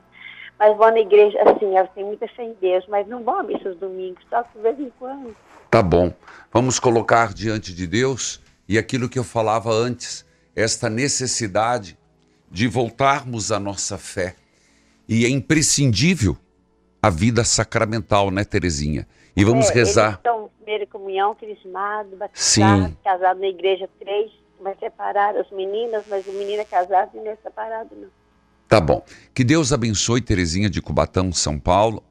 mas 0.58 0.76
vão 0.76 0.90
na 0.90 1.00
igreja, 1.00 1.38
assim, 1.42 1.76
elas 1.76 1.90
têm 1.92 2.04
muita 2.04 2.28
fé 2.28 2.44
em 2.44 2.54
Deus, 2.60 2.84
mas 2.88 3.06
não 3.06 3.24
vão 3.24 3.38
a 3.38 3.42
missa 3.42 3.70
os 3.70 3.76
domingos, 3.78 4.22
só 4.28 4.42
de 4.42 4.60
vez 4.60 4.78
em 4.78 4.92
quando. 4.98 5.34
Tá 5.70 5.82
bom. 5.82 6.12
Vamos 6.52 6.78
colocar 6.78 7.32
diante 7.32 7.74
de 7.74 7.86
Deus 7.86 8.42
e 8.68 8.76
aquilo 8.78 9.08
que 9.08 9.18
eu 9.18 9.24
falava 9.24 9.70
antes, 9.70 10.26
esta 10.54 10.90
necessidade 10.90 11.98
de 12.50 12.66
voltarmos 12.66 13.52
à 13.52 13.58
nossa 13.58 13.96
fé. 13.96 14.34
E 15.08 15.24
é 15.24 15.28
imprescindível 15.28 16.36
a 17.02 17.08
vida 17.08 17.44
sacramental, 17.44 18.30
né, 18.30 18.44
Terezinha? 18.44 19.06
E 19.36 19.44
vamos 19.44 19.70
é, 19.70 19.74
rezar. 19.74 20.20
Eles 20.24 20.50
primeira 20.68 20.86
comunhão, 20.86 21.34
crismado, 21.34 22.14
batizado, 22.14 22.94
casado 23.02 23.40
na 23.40 23.46
igreja 23.46 23.88
três, 23.98 24.30
mas 24.60 24.78
separado 24.78 25.38
as 25.38 25.50
meninas, 25.50 26.04
mas 26.10 26.26
o 26.26 26.32
menino 26.32 26.60
é 26.60 26.64
casado 26.66 27.10
e 27.14 27.16
não 27.16 27.30
é 27.30 27.36
separado, 27.36 27.88
não. 27.96 28.08
Tá 28.68 28.78
bom. 28.78 29.02
Que 29.32 29.42
Deus 29.42 29.72
abençoe 29.72 30.20
Terezinha 30.20 30.68
de 30.68 30.82
Cubatão, 30.82 31.32
São 31.32 31.58
Paulo. 31.58 32.04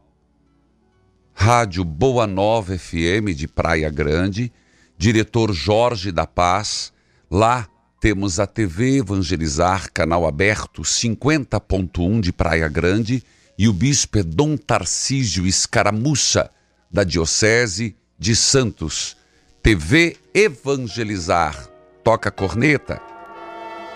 Rádio 1.35 1.83
Boa 1.83 2.25
Nova 2.25 2.75
FM 2.75 3.29
de 3.35 3.47
Praia 3.47 3.91
Grande, 3.91 4.51
diretor 4.97 5.53
Jorge 5.53 6.11
da 6.11 6.25
Paz, 6.25 6.91
lá 7.29 7.67
temos 8.01 8.39
a 8.39 8.47
TV 8.47 8.97
Evangelizar, 8.97 9.91
canal 9.93 10.25
aberto 10.25 10.81
50.1 10.81 12.21
de 12.21 12.33
Praia 12.33 12.67
Grande, 12.67 13.23
e 13.55 13.67
o 13.67 13.73
bispo 13.73 14.17
é 14.17 14.23
Dom 14.23 14.57
Tarcísio 14.57 15.45
Escaramuça, 15.45 16.49
da 16.89 17.03
Diocese 17.03 17.95
de 18.17 18.35
Santos. 18.35 19.15
TV 19.61 20.17
Evangelizar, 20.33 21.69
toca 22.03 22.31
corneta. 22.31 22.99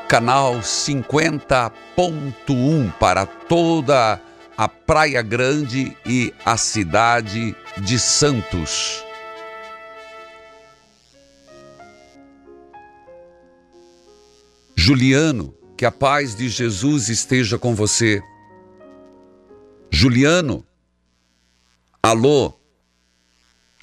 Canal 0.08 0.60
50.1 0.60 2.94
para 3.00 3.26
toda 3.26 4.22
a 4.58 4.68
Praia 4.68 5.22
Grande 5.22 5.96
e 6.06 6.34
a 6.46 6.58
cidade 6.58 7.56
de 7.78 7.98
Santos. 7.98 9.02
Juliano, 14.76 15.56
que 15.78 15.86
a 15.86 15.92
paz 15.92 16.36
de 16.36 16.50
Jesus 16.50 17.08
esteja 17.08 17.58
com 17.58 17.74
você. 17.74 18.22
Juliano, 19.90 20.66
alô, 22.04 22.61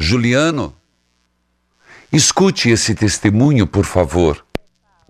Juliano, 0.01 0.73
escute 2.13 2.71
esse 2.71 2.95
testemunho, 2.95 3.67
por 3.67 3.85
favor. 3.85 4.45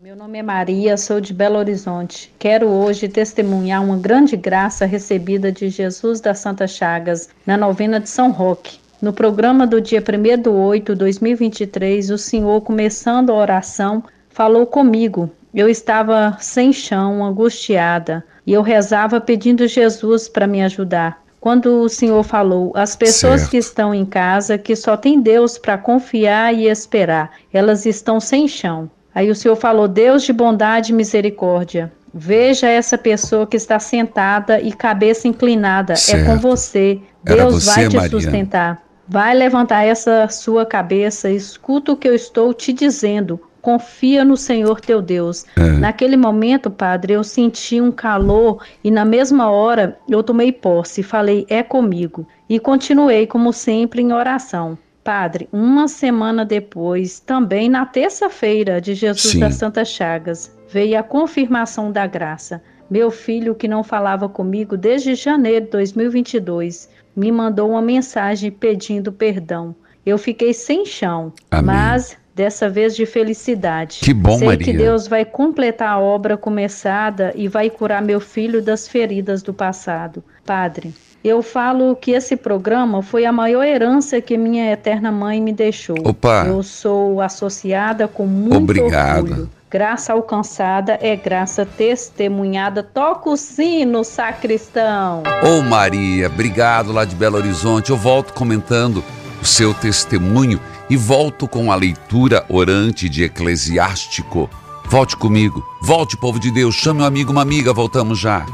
Meu 0.00 0.16
nome 0.16 0.38
é 0.38 0.42
Maria, 0.42 0.96
sou 0.96 1.20
de 1.20 1.34
Belo 1.34 1.58
Horizonte. 1.58 2.32
Quero 2.38 2.66
hoje 2.66 3.06
testemunhar 3.06 3.84
uma 3.84 3.98
grande 3.98 4.34
graça 4.34 4.86
recebida 4.86 5.52
de 5.52 5.68
Jesus 5.68 6.20
das 6.22 6.38
Santas 6.38 6.70
Chagas 6.70 7.28
na 7.46 7.56
novena 7.56 8.00
de 8.00 8.08
São 8.08 8.30
Roque. 8.30 8.78
No 9.02 9.12
programa 9.12 9.66
do 9.66 9.78
dia 9.78 10.02
1 10.02 10.42
de 10.42 10.48
8 10.48 10.92
de 10.92 10.98
2023, 10.98 12.10
o 12.10 12.16
Senhor, 12.16 12.60
começando 12.62 13.30
a 13.30 13.34
oração, 13.34 14.02
falou 14.30 14.66
comigo 14.66 15.30
eu 15.54 15.68
estava 15.68 16.36
sem 16.40 16.72
chão, 16.72 17.24
angustiada, 17.24 18.24
e 18.46 18.52
eu 18.52 18.62
rezava 18.62 19.20
pedindo 19.20 19.66
Jesus 19.66 20.28
para 20.28 20.46
me 20.46 20.62
ajudar. 20.62 21.22
Quando 21.40 21.82
o 21.82 21.88
Senhor 21.88 22.22
falou, 22.22 22.72
as 22.74 22.96
pessoas 22.96 23.40
certo. 23.42 23.50
que 23.50 23.56
estão 23.56 23.94
em 23.94 24.04
casa, 24.04 24.58
que 24.58 24.74
só 24.74 24.96
tem 24.96 25.20
Deus 25.20 25.56
para 25.56 25.78
confiar 25.78 26.54
e 26.54 26.66
esperar, 26.66 27.30
elas 27.52 27.86
estão 27.86 28.18
sem 28.18 28.48
chão. 28.48 28.90
Aí 29.14 29.30
o 29.30 29.34
Senhor 29.34 29.56
falou: 29.56 29.86
Deus 29.86 30.24
de 30.24 30.32
bondade 30.32 30.92
e 30.92 30.94
misericórdia, 30.94 31.92
Veja 32.12 32.68
essa 32.68 32.96
pessoa 32.96 33.46
que 33.46 33.56
está 33.56 33.78
sentada 33.78 34.60
e 34.60 34.72
cabeça 34.72 35.28
inclinada. 35.28 35.94
Certo. 35.94 36.22
É 36.22 36.24
com 36.24 36.38
você. 36.38 37.00
Deus 37.22 37.64
você, 37.64 37.70
vai 37.70 37.88
te 37.88 37.96
Maria. 37.96 38.10
sustentar. 38.10 38.82
Vai 39.06 39.34
levantar 39.34 39.84
essa 39.84 40.28
sua 40.28 40.66
cabeça. 40.66 41.30
Escuta 41.30 41.92
o 41.92 41.96
que 41.96 42.08
eu 42.08 42.14
estou 42.14 42.52
te 42.52 42.72
dizendo 42.72 43.40
confia 43.60 44.24
no 44.24 44.36
Senhor 44.36 44.80
teu 44.80 45.00
Deus. 45.02 45.44
É. 45.56 45.60
Naquele 45.78 46.16
momento, 46.16 46.70
padre, 46.70 47.12
eu 47.12 47.24
senti 47.24 47.80
um 47.80 47.90
calor 47.90 48.64
e 48.82 48.90
na 48.90 49.04
mesma 49.04 49.50
hora 49.50 49.98
eu 50.08 50.22
tomei 50.22 50.52
posse 50.52 51.00
e 51.00 51.04
falei: 51.04 51.46
é 51.48 51.62
comigo. 51.62 52.26
E 52.48 52.58
continuei, 52.58 53.26
como 53.26 53.52
sempre, 53.52 54.02
em 54.02 54.12
oração. 54.12 54.78
Padre, 55.04 55.48
uma 55.52 55.88
semana 55.88 56.44
depois, 56.44 57.18
também 57.20 57.68
na 57.68 57.86
terça-feira 57.86 58.80
de 58.80 58.94
Jesus 58.94 59.32
Sim. 59.32 59.40
das 59.40 59.54
Santas 59.54 59.88
Chagas, 59.88 60.54
veio 60.68 60.98
a 60.98 61.02
confirmação 61.02 61.90
da 61.90 62.06
graça. 62.06 62.62
Meu 62.90 63.10
filho, 63.10 63.54
que 63.54 63.68
não 63.68 63.82
falava 63.82 64.28
comigo 64.28 64.76
desde 64.76 65.14
janeiro 65.14 65.66
de 65.66 65.70
2022, 65.72 66.88
me 67.14 67.32
mandou 67.32 67.70
uma 67.70 67.82
mensagem 67.82 68.50
pedindo 68.50 69.12
perdão. 69.12 69.74
Eu 70.06 70.16
fiquei 70.16 70.54
sem 70.54 70.86
chão, 70.86 71.32
Amém. 71.50 71.66
mas 71.66 72.16
dessa 72.38 72.68
vez 72.70 72.94
de 72.94 73.04
felicidade. 73.04 73.98
Que 74.00 74.14
bom, 74.14 74.38
Sei 74.38 74.46
Maria. 74.46 74.64
que 74.64 74.72
Deus 74.72 75.08
vai 75.08 75.24
completar 75.24 75.88
a 75.88 75.98
obra 75.98 76.36
começada 76.36 77.32
e 77.34 77.48
vai 77.48 77.68
curar 77.68 78.00
meu 78.00 78.20
filho 78.20 78.62
das 78.62 78.86
feridas 78.86 79.42
do 79.42 79.52
passado. 79.52 80.22
Padre, 80.46 80.94
eu 81.24 81.42
falo 81.42 81.96
que 81.96 82.12
esse 82.12 82.36
programa 82.36 83.02
foi 83.02 83.24
a 83.24 83.32
maior 83.32 83.64
herança 83.64 84.20
que 84.20 84.38
minha 84.38 84.70
eterna 84.70 85.10
mãe 85.10 85.40
me 85.40 85.52
deixou. 85.52 85.96
Opa. 86.04 86.44
Eu 86.46 86.62
sou 86.62 87.20
associada 87.20 88.06
com 88.06 88.24
muito 88.24 88.56
Obrigado. 88.56 89.30
orgulho. 89.30 89.50
Graça 89.68 90.12
alcançada 90.12 90.96
é 91.02 91.14
graça 91.16 91.66
testemunhada. 91.66 92.84
Toca 92.84 93.28
o 93.28 93.36
sino, 93.36 94.04
sacristão. 94.04 95.24
Ô 95.42 95.58
oh, 95.58 95.62
Maria, 95.62 96.28
obrigado 96.28 96.92
lá 96.92 97.04
de 97.04 97.16
Belo 97.16 97.36
Horizonte. 97.36 97.90
Eu 97.90 97.96
volto 97.96 98.32
comentando 98.32 99.04
o 99.40 99.44
seu 99.44 99.72
testemunho 99.72 100.60
e 100.90 100.96
volto 100.96 101.46
com 101.46 101.70
a 101.70 101.74
leitura 101.74 102.44
orante 102.48 103.08
de 103.08 103.24
Eclesiástico. 103.24 104.48
Volte 104.86 105.16
comigo, 105.16 105.62
volte, 105.82 106.16
povo 106.16 106.40
de 106.40 106.50
Deus, 106.50 106.74
chame 106.74 107.02
um 107.02 107.04
amigo, 107.04 107.30
uma 107.30 107.42
amiga, 107.42 107.72
voltamos 107.74 108.18
já. 108.18 108.46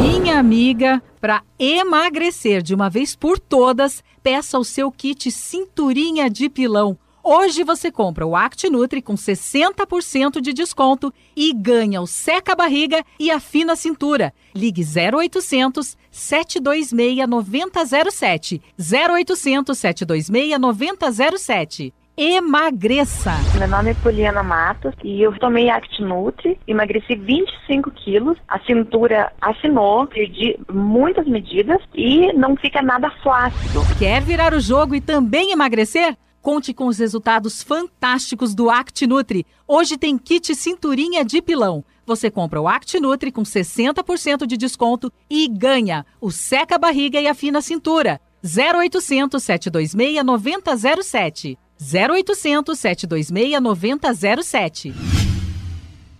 Minha 0.00 0.38
amiga, 0.38 1.02
para 1.20 1.42
emagrecer 1.58 2.62
de 2.62 2.74
uma 2.74 2.88
vez 2.88 3.14
por 3.14 3.38
todas, 3.38 4.02
peça 4.22 4.58
o 4.58 4.64
seu 4.64 4.90
kit 4.90 5.30
Cinturinha 5.30 6.30
de 6.30 6.48
Pilão. 6.48 6.96
Hoje 7.28 7.64
você 7.64 7.90
compra 7.90 8.24
o 8.24 8.36
Act 8.36 8.70
Nutri 8.70 9.02
com 9.02 9.14
60% 9.14 10.40
de 10.40 10.52
desconto 10.52 11.12
e 11.34 11.52
ganha 11.52 12.00
o 12.00 12.06
seca 12.06 12.54
barriga 12.54 13.02
e 13.18 13.32
a 13.32 13.40
cintura. 13.40 14.32
Ligue 14.54 14.82
0800 14.84 15.96
726 16.08 17.28
9007. 17.28 18.62
0800 18.78 19.76
726 19.76 20.56
9007 20.60 21.92
emagreça. 22.18 23.32
Meu 23.58 23.68
nome 23.68 23.90
é 23.90 23.94
Poliana 23.94 24.42
Matos 24.42 24.94
e 25.04 25.20
eu 25.20 25.38
tomei 25.38 25.68
ActiNutri, 25.68 26.58
emagreci 26.66 27.14
25 27.14 27.90
quilos, 27.90 28.38
a 28.48 28.58
cintura 28.60 29.30
assinou, 29.38 30.06
perdi 30.06 30.58
muitas 30.72 31.26
medidas 31.26 31.78
e 31.94 32.32
não 32.32 32.56
fica 32.56 32.80
nada 32.80 33.10
flácido. 33.22 33.80
Quer 33.98 34.22
virar 34.22 34.54
o 34.54 34.60
jogo 34.60 34.94
e 34.94 35.00
também 35.00 35.52
emagrecer? 35.52 36.16
Conte 36.46 36.72
com 36.72 36.86
os 36.86 36.98
resultados 36.98 37.60
fantásticos 37.60 38.54
do 38.54 38.70
ActiNutri. 38.70 39.44
Hoje 39.66 39.98
tem 39.98 40.16
kit 40.16 40.54
cinturinha 40.54 41.24
de 41.24 41.42
pilão. 41.42 41.84
Você 42.06 42.30
compra 42.30 42.60
o 42.60 42.68
ActiNutri 42.68 43.32
com 43.32 43.42
60% 43.42 44.46
de 44.46 44.56
desconto 44.56 45.12
e 45.28 45.48
ganha 45.48 46.06
o 46.20 46.30
seca 46.30 46.78
barriga 46.78 47.20
e 47.20 47.26
afina 47.26 47.60
cintura. 47.60 48.20
0800 48.44 49.42
726 49.42 50.24
9007. 50.24 51.58
0800 51.80 52.78
726 52.78 53.60
9007. 53.60 54.94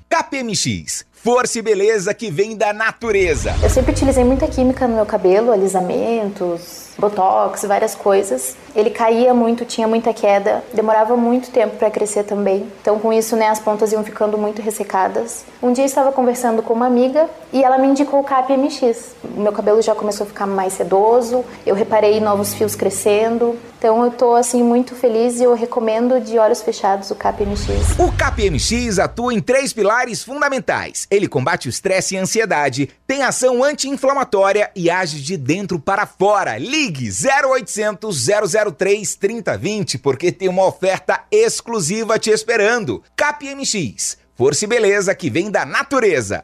KPMX, 0.08 1.06
força 1.12 1.60
e 1.60 1.62
beleza 1.62 2.12
que 2.12 2.32
vem 2.32 2.56
da 2.56 2.72
natureza. 2.72 3.54
Eu 3.62 3.70
sempre 3.70 3.92
utilizei 3.92 4.24
muita 4.24 4.48
química 4.48 4.88
no 4.88 4.96
meu 4.96 5.06
cabelo, 5.06 5.52
alisamentos, 5.52 6.90
botox, 6.98 7.62
várias 7.62 7.94
coisas. 7.94 8.56
Ele 8.76 8.90
caía 8.90 9.32
muito, 9.32 9.64
tinha 9.64 9.88
muita 9.88 10.12
queda, 10.12 10.62
demorava 10.74 11.16
muito 11.16 11.50
tempo 11.50 11.76
para 11.76 11.90
crescer 11.90 12.24
também. 12.24 12.70
Então, 12.82 12.98
com 12.98 13.10
isso, 13.10 13.34
né, 13.34 13.48
as 13.48 13.58
pontas 13.58 13.90
iam 13.90 14.04
ficando 14.04 14.36
muito 14.36 14.60
ressecadas. 14.60 15.46
Um 15.62 15.72
dia 15.72 15.84
eu 15.84 15.86
estava 15.86 16.12
conversando 16.12 16.62
com 16.62 16.74
uma 16.74 16.86
amiga 16.86 17.26
e 17.54 17.64
ela 17.64 17.78
me 17.78 17.86
indicou 17.86 18.20
o 18.20 18.24
CAP-MX. 18.24 19.16
O 19.34 19.40
meu 19.40 19.52
cabelo 19.52 19.80
já 19.80 19.94
começou 19.94 20.24
a 20.24 20.28
ficar 20.28 20.46
mais 20.46 20.74
sedoso, 20.74 21.42
eu 21.64 21.74
reparei 21.74 22.20
novos 22.20 22.52
fios 22.52 22.74
crescendo. 22.74 23.56
Então, 23.78 24.04
eu 24.04 24.10
tô 24.10 24.34
assim 24.34 24.62
muito 24.62 24.94
feliz 24.94 25.38
e 25.40 25.44
eu 25.44 25.54
recomendo 25.54 26.20
de 26.20 26.38
olhos 26.38 26.60
fechados 26.60 27.10
o 27.10 27.14
CAP-MX. 27.14 27.98
O 27.98 28.12
CAP-MX 28.12 28.98
atua 28.98 29.32
em 29.32 29.40
três 29.40 29.72
pilares 29.72 30.22
fundamentais. 30.22 31.06
Ele 31.10 31.26
combate 31.26 31.68
o 31.68 31.70
estresse 31.70 32.14
e 32.14 32.18
a 32.18 32.22
ansiedade, 32.22 32.90
tem 33.06 33.22
ação 33.22 33.62
anti-inflamatória 33.62 34.70
e 34.74 34.90
age 34.90 35.22
de 35.22 35.36
dentro 35.36 35.78
para 35.78 36.04
fora. 36.04 36.58
Ligue 36.58 37.08
0800 37.08 38.28
003 38.72 39.16
3020 39.16 39.98
porque 39.98 40.33
tem 40.33 40.48
uma 40.48 40.64
oferta 40.64 41.24
exclusiva 41.31 42.18
te 42.18 42.31
esperando. 42.31 43.02
CapMX, 43.14 44.18
força 44.37 44.64
e 44.64 44.68
beleza 44.68 45.14
que 45.14 45.31
vem 45.31 45.51
da 45.51 45.64
natureza. 45.64 46.42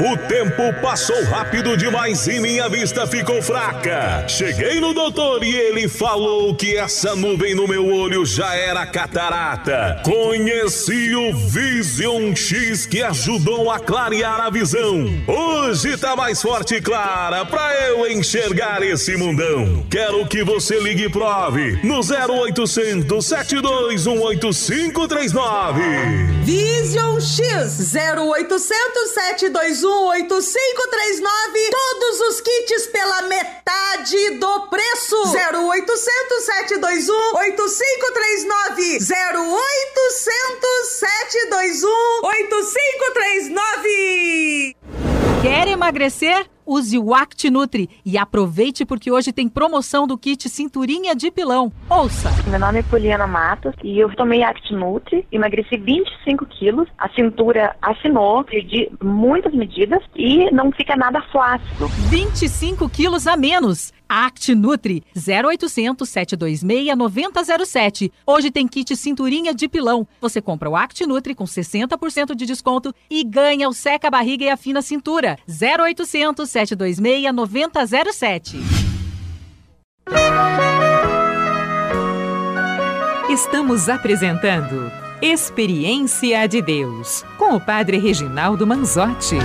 O 0.00 0.16
tempo 0.26 0.72
passou 0.82 1.22
rápido 1.24 1.76
demais 1.76 2.26
e 2.26 2.40
minha 2.40 2.68
vista 2.68 3.06
ficou 3.06 3.40
fraca. 3.40 4.26
Cheguei 4.26 4.80
no 4.80 4.92
doutor 4.92 5.44
e 5.44 5.54
ele 5.54 5.88
falou 5.88 6.52
que 6.56 6.76
essa 6.76 7.14
nuvem 7.14 7.54
no 7.54 7.68
meu 7.68 7.86
olho 7.86 8.26
já 8.26 8.56
era 8.56 8.84
catarata. 8.86 10.00
Conheci 10.02 11.14
o 11.14 11.32
Vision 11.36 12.34
X 12.34 12.86
que 12.86 13.04
ajudou 13.04 13.70
a 13.70 13.78
clarear 13.78 14.40
a 14.40 14.50
visão. 14.50 15.06
Hoje 15.28 15.96
tá 15.96 16.16
mais 16.16 16.42
forte 16.42 16.74
e 16.74 16.80
clara 16.80 17.44
pra 17.44 17.72
eu 17.86 18.10
enxergar 18.10 18.82
esse 18.82 19.16
mundão. 19.16 19.86
Quero 19.88 20.26
que 20.26 20.42
você 20.42 20.80
ligue 20.80 21.04
e 21.04 21.08
prove 21.08 21.78
no 21.84 22.00
0800 22.00 23.24
721 23.24 24.20
8539. 24.20 26.23
Vision 26.44 27.20
X 27.20 27.94
0800 27.94 29.14
721 29.14 30.06
8539. 30.08 31.70
Todos 31.70 32.20
os 32.20 32.40
kits 32.40 32.86
pela 32.88 33.22
metade 33.22 34.30
do 34.38 34.68
preço. 34.68 35.16
0800 35.16 36.44
721 36.44 37.34
8539. 37.34 38.98
0800 38.98 40.88
721 40.88 41.90
8539. 42.22 44.76
Quer 45.42 45.68
emagrecer? 45.68 46.46
Use 46.66 46.98
o 46.98 47.14
ActiNutri 47.14 47.88
e 48.04 48.18
aproveite 48.18 48.84
porque 48.84 49.10
hoje 49.10 49.32
tem 49.32 49.48
promoção 49.48 50.06
do 50.06 50.18
kit 50.18 50.48
Cinturinha 50.48 51.14
de 51.14 51.30
Pilão. 51.30 51.72
Ouça! 51.88 52.30
Meu 52.48 52.58
nome 52.58 52.80
é 52.80 52.82
Poliana 52.82 53.26
Matos 53.26 53.74
e 53.82 53.98
eu 53.98 54.14
tomei 54.16 54.42
ActiNutri, 54.42 55.26
emagreci 55.30 55.76
25 55.76 56.46
quilos, 56.46 56.88
a 56.98 57.08
cintura 57.10 57.76
assinou, 57.80 58.42
perdi 58.44 58.90
muitas 59.02 59.54
medidas 59.54 60.02
e 60.16 60.50
não 60.50 60.72
fica 60.72 60.96
nada 60.96 61.22
flácido. 61.30 61.88
25 62.10 62.88
quilos 62.88 63.26
a 63.26 63.36
menos. 63.36 63.93
ActiNutri 64.08 65.02
0800 65.16 66.08
726 66.08 66.96
9007. 66.96 68.12
Hoje 68.26 68.50
tem 68.50 68.66
kit 68.66 68.96
cinturinha 68.96 69.54
de 69.54 69.68
pilão. 69.68 70.06
Você 70.20 70.40
compra 70.40 70.70
o 70.70 70.76
ActiNutri 70.76 71.34
com 71.34 71.44
60% 71.44 72.34
de 72.34 72.46
desconto 72.46 72.94
e 73.10 73.24
ganha 73.24 73.68
o 73.68 73.72
seca 73.72 74.10
barriga 74.10 74.44
e 74.44 74.50
afina 74.50 74.82
cintura. 74.82 75.38
0800 75.48 76.48
726 76.48 77.34
9007. 77.34 78.58
Estamos 83.28 83.88
apresentando 83.88 84.92
Experiência 85.22 86.46
de 86.46 86.60
Deus 86.60 87.24
com 87.38 87.54
o 87.54 87.60
Padre 87.60 87.96
Reginaldo 87.96 88.66
Manzotti. 88.66 89.36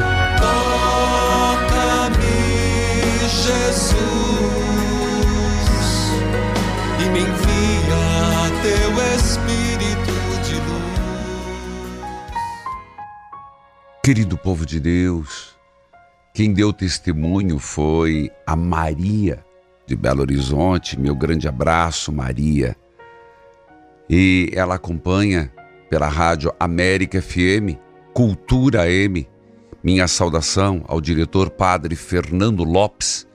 Querido 14.10 14.36
povo 14.40 14.66
de 14.66 14.80
Deus, 14.80 15.56
quem 16.34 16.52
deu 16.52 16.74
testemunho 16.74 17.60
foi 17.60 18.32
a 18.44 18.56
Maria 18.56 19.46
de 19.86 19.96
Belo 19.96 20.22
Horizonte. 20.22 21.00
Meu 21.00 21.14
grande 21.16 21.48
abraço, 21.48 22.12
Maria. 22.12 22.76
E 24.10 24.50
ela 24.56 24.74
acompanha 24.74 25.54
pela 25.92 26.08
rádio 26.08 26.52
América 26.60 27.22
FM, 27.22 27.78
Cultura 28.12 28.92
M. 28.92 29.30
Minha 29.84 30.08
saudação 30.08 30.84
ao 30.88 31.00
diretor 31.00 31.52
Padre 31.52 31.96
Fernando 31.96 32.64
Lopes, 32.64 33.28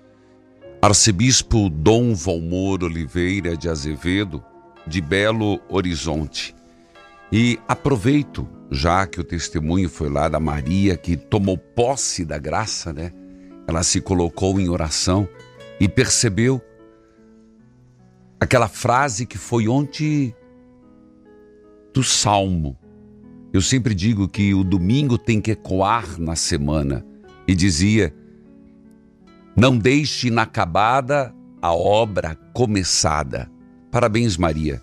arcebispo 0.83 1.71
Dom 1.71 2.17
Valmor 2.17 2.83
Oliveira 2.83 3.57
de 3.57 3.69
Azevedo, 3.69 4.43
de 4.85 5.01
Belo 5.01 5.61
Horizonte. 5.69 6.53
E 7.37 7.59
aproveito, 7.67 8.49
já 8.71 9.09
que 9.09 9.19
o 9.19 9.25
testemunho 9.25 9.89
foi 9.89 10.09
lá 10.09 10.29
da 10.29 10.39
Maria, 10.39 10.97
que 10.97 11.17
tomou 11.17 11.59
posse 11.59 12.25
da 12.25 12.39
graça, 12.39 12.93
né? 12.93 13.11
Ela 13.67 13.83
se 13.83 14.01
colocou 14.01 14.61
em 14.61 14.69
oração 14.69 15.29
e 15.81 15.89
percebeu 15.89 16.63
aquela 18.39 18.69
frase 18.69 19.27
que 19.27 19.37
foi 19.37 19.67
ontem 19.67 20.33
do 21.93 22.05
Salmo. 22.05 22.79
Eu 23.53 23.61
sempre 23.61 23.97
digo 23.97 24.29
que 24.29 24.55
o 24.55 24.63
domingo 24.63 25.19
tem 25.19 25.41
que 25.41 25.51
ecoar 25.51 26.21
na 26.21 26.37
semana 26.37 27.05
e 27.49 27.55
dizia: 27.57 28.15
Não 29.57 29.77
deixe 29.77 30.29
inacabada 30.29 31.35
a 31.61 31.75
obra 31.75 32.37
começada. 32.53 33.51
Parabéns, 33.91 34.37
Maria. 34.37 34.81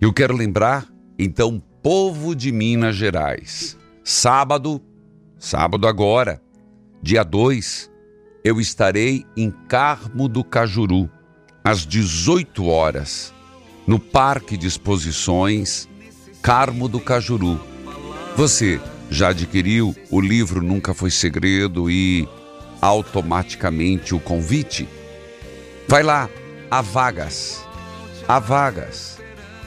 Eu 0.00 0.10
quero 0.10 0.34
lembrar, 0.34 0.90
então, 1.18 1.62
povo 1.88 2.34
de 2.34 2.50
Minas 2.50 2.96
Gerais. 2.96 3.78
Sábado, 4.02 4.82
sábado 5.38 5.86
agora, 5.86 6.42
dia 7.00 7.22
2, 7.22 7.88
eu 8.42 8.60
estarei 8.60 9.24
em 9.36 9.52
Carmo 9.68 10.28
do 10.28 10.42
Cajuru, 10.42 11.08
às 11.62 11.86
18 11.86 12.66
horas, 12.66 13.32
no 13.86 14.00
Parque 14.00 14.56
de 14.56 14.66
Exposições 14.66 15.88
Carmo 16.42 16.88
do 16.88 16.98
Cajuru. 16.98 17.60
Você 18.34 18.80
já 19.08 19.28
adquiriu 19.28 19.94
o 20.10 20.20
livro 20.20 20.60
Nunca 20.60 20.92
Foi 20.92 21.12
Segredo 21.12 21.88
e 21.88 22.28
automaticamente 22.82 24.12
o 24.12 24.18
convite? 24.18 24.88
Vai 25.86 26.02
lá, 26.02 26.28
há 26.68 26.82
vagas, 26.82 27.64
há 28.26 28.40
vagas. 28.40 29.15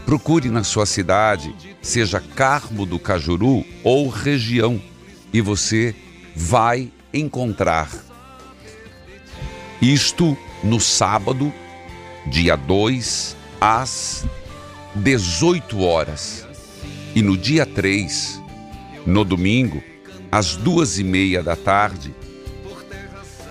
Procure 0.09 0.49
na 0.49 0.63
sua 0.63 0.87
cidade, 0.87 1.55
seja 1.83 2.19
Carmo 2.19 2.83
do 2.83 2.97
Cajuru 2.97 3.63
ou 3.83 4.09
região, 4.09 4.81
e 5.31 5.39
você 5.39 5.95
vai 6.35 6.91
encontrar. 7.13 7.91
Isto 9.79 10.35
no 10.63 10.79
sábado, 10.79 11.53
dia 12.25 12.55
2, 12.55 13.37
às 13.61 14.25
18 14.95 15.79
horas. 15.79 16.43
E 17.13 17.21
no 17.21 17.37
dia 17.37 17.63
3, 17.63 18.41
no 19.05 19.23
domingo, 19.23 19.83
às 20.31 20.55
duas 20.55 20.97
e 20.97 21.03
meia 21.03 21.43
da 21.43 21.55
tarde, 21.55 22.15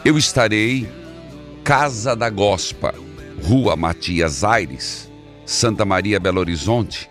eu 0.04 0.18
estarei 0.18 0.88
Casa 1.62 2.16
da 2.16 2.28
Gospa, 2.28 2.92
Rua 3.44 3.76
Matias 3.76 4.42
Aires, 4.42 5.07
Santa 5.48 5.82
Maria 5.86 6.20
Belo 6.20 6.40
Horizonte, 6.40 7.08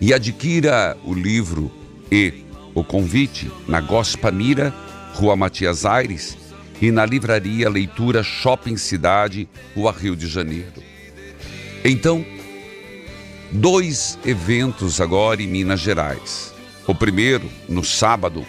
e 0.00 0.14
adquira 0.14 0.96
o 1.02 1.12
livro 1.12 1.68
e 2.08 2.44
o 2.72 2.84
convite 2.84 3.50
na 3.66 3.80
Gospa 3.80 4.30
Mira, 4.30 4.72
Rua 5.14 5.34
Matias 5.34 5.84
Aires, 5.84 6.38
e 6.80 6.92
na 6.92 7.04
livraria 7.04 7.68
Leitura 7.68 8.22
Shopping 8.22 8.76
Cidade, 8.76 9.48
Rua 9.74 9.90
Rio 9.90 10.14
de 10.14 10.28
Janeiro. 10.28 10.80
Então, 11.84 12.24
dois 13.50 14.16
eventos 14.24 15.00
agora 15.00 15.42
em 15.42 15.48
Minas 15.48 15.80
Gerais. 15.80 16.54
O 16.86 16.94
primeiro, 16.94 17.50
no 17.68 17.82
sábado, 17.82 18.46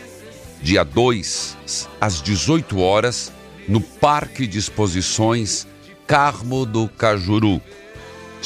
dia 0.62 0.84
2, 0.84 1.58
às 2.00 2.22
18 2.22 2.78
horas, 2.78 3.34
no 3.68 3.82
Parque 3.82 4.46
de 4.46 4.60
Exposições 4.60 5.66
Carmo 6.06 6.68
do 6.68 6.88
Cajuru. 6.88 7.60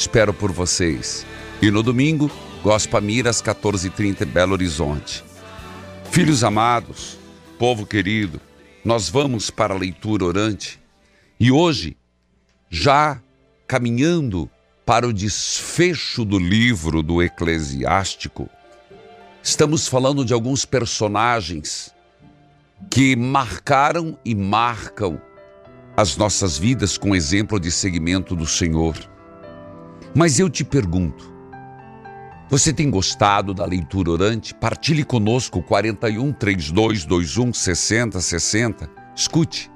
Espero 0.00 0.32
por 0.32 0.50
vocês. 0.50 1.26
E 1.60 1.70
no 1.70 1.82
domingo, 1.82 2.30
Gospa 2.62 3.02
Miras, 3.02 3.42
14h30, 3.42 4.24
Belo 4.24 4.54
Horizonte. 4.54 5.22
Filhos 6.10 6.42
amados, 6.42 7.18
povo 7.58 7.84
querido, 7.84 8.40
nós 8.82 9.10
vamos 9.10 9.50
para 9.50 9.74
a 9.74 9.76
leitura 9.76 10.24
orante 10.24 10.80
e 11.38 11.52
hoje, 11.52 11.98
já 12.70 13.20
caminhando 13.68 14.48
para 14.86 15.06
o 15.06 15.12
desfecho 15.12 16.24
do 16.24 16.38
livro 16.38 17.02
do 17.02 17.22
Eclesiástico, 17.22 18.48
estamos 19.42 19.86
falando 19.86 20.24
de 20.24 20.32
alguns 20.32 20.64
personagens 20.64 21.94
que 22.90 23.14
marcaram 23.14 24.18
e 24.24 24.34
marcam 24.34 25.20
as 25.94 26.16
nossas 26.16 26.56
vidas 26.56 26.96
com 26.96 27.14
exemplo 27.14 27.60
de 27.60 27.70
seguimento 27.70 28.34
do 28.34 28.46
Senhor. 28.46 29.09
Mas 30.14 30.40
eu 30.40 30.50
te 30.50 30.64
pergunto, 30.64 31.32
você 32.48 32.72
tem 32.72 32.90
gostado 32.90 33.54
da 33.54 33.64
leitura 33.64 34.10
orante? 34.10 34.52
Partilhe 34.52 35.04
conosco 35.04 35.62
41 35.62 36.32
3221 36.32 37.52
6060. 37.52 38.90
Escute. 39.14 39.70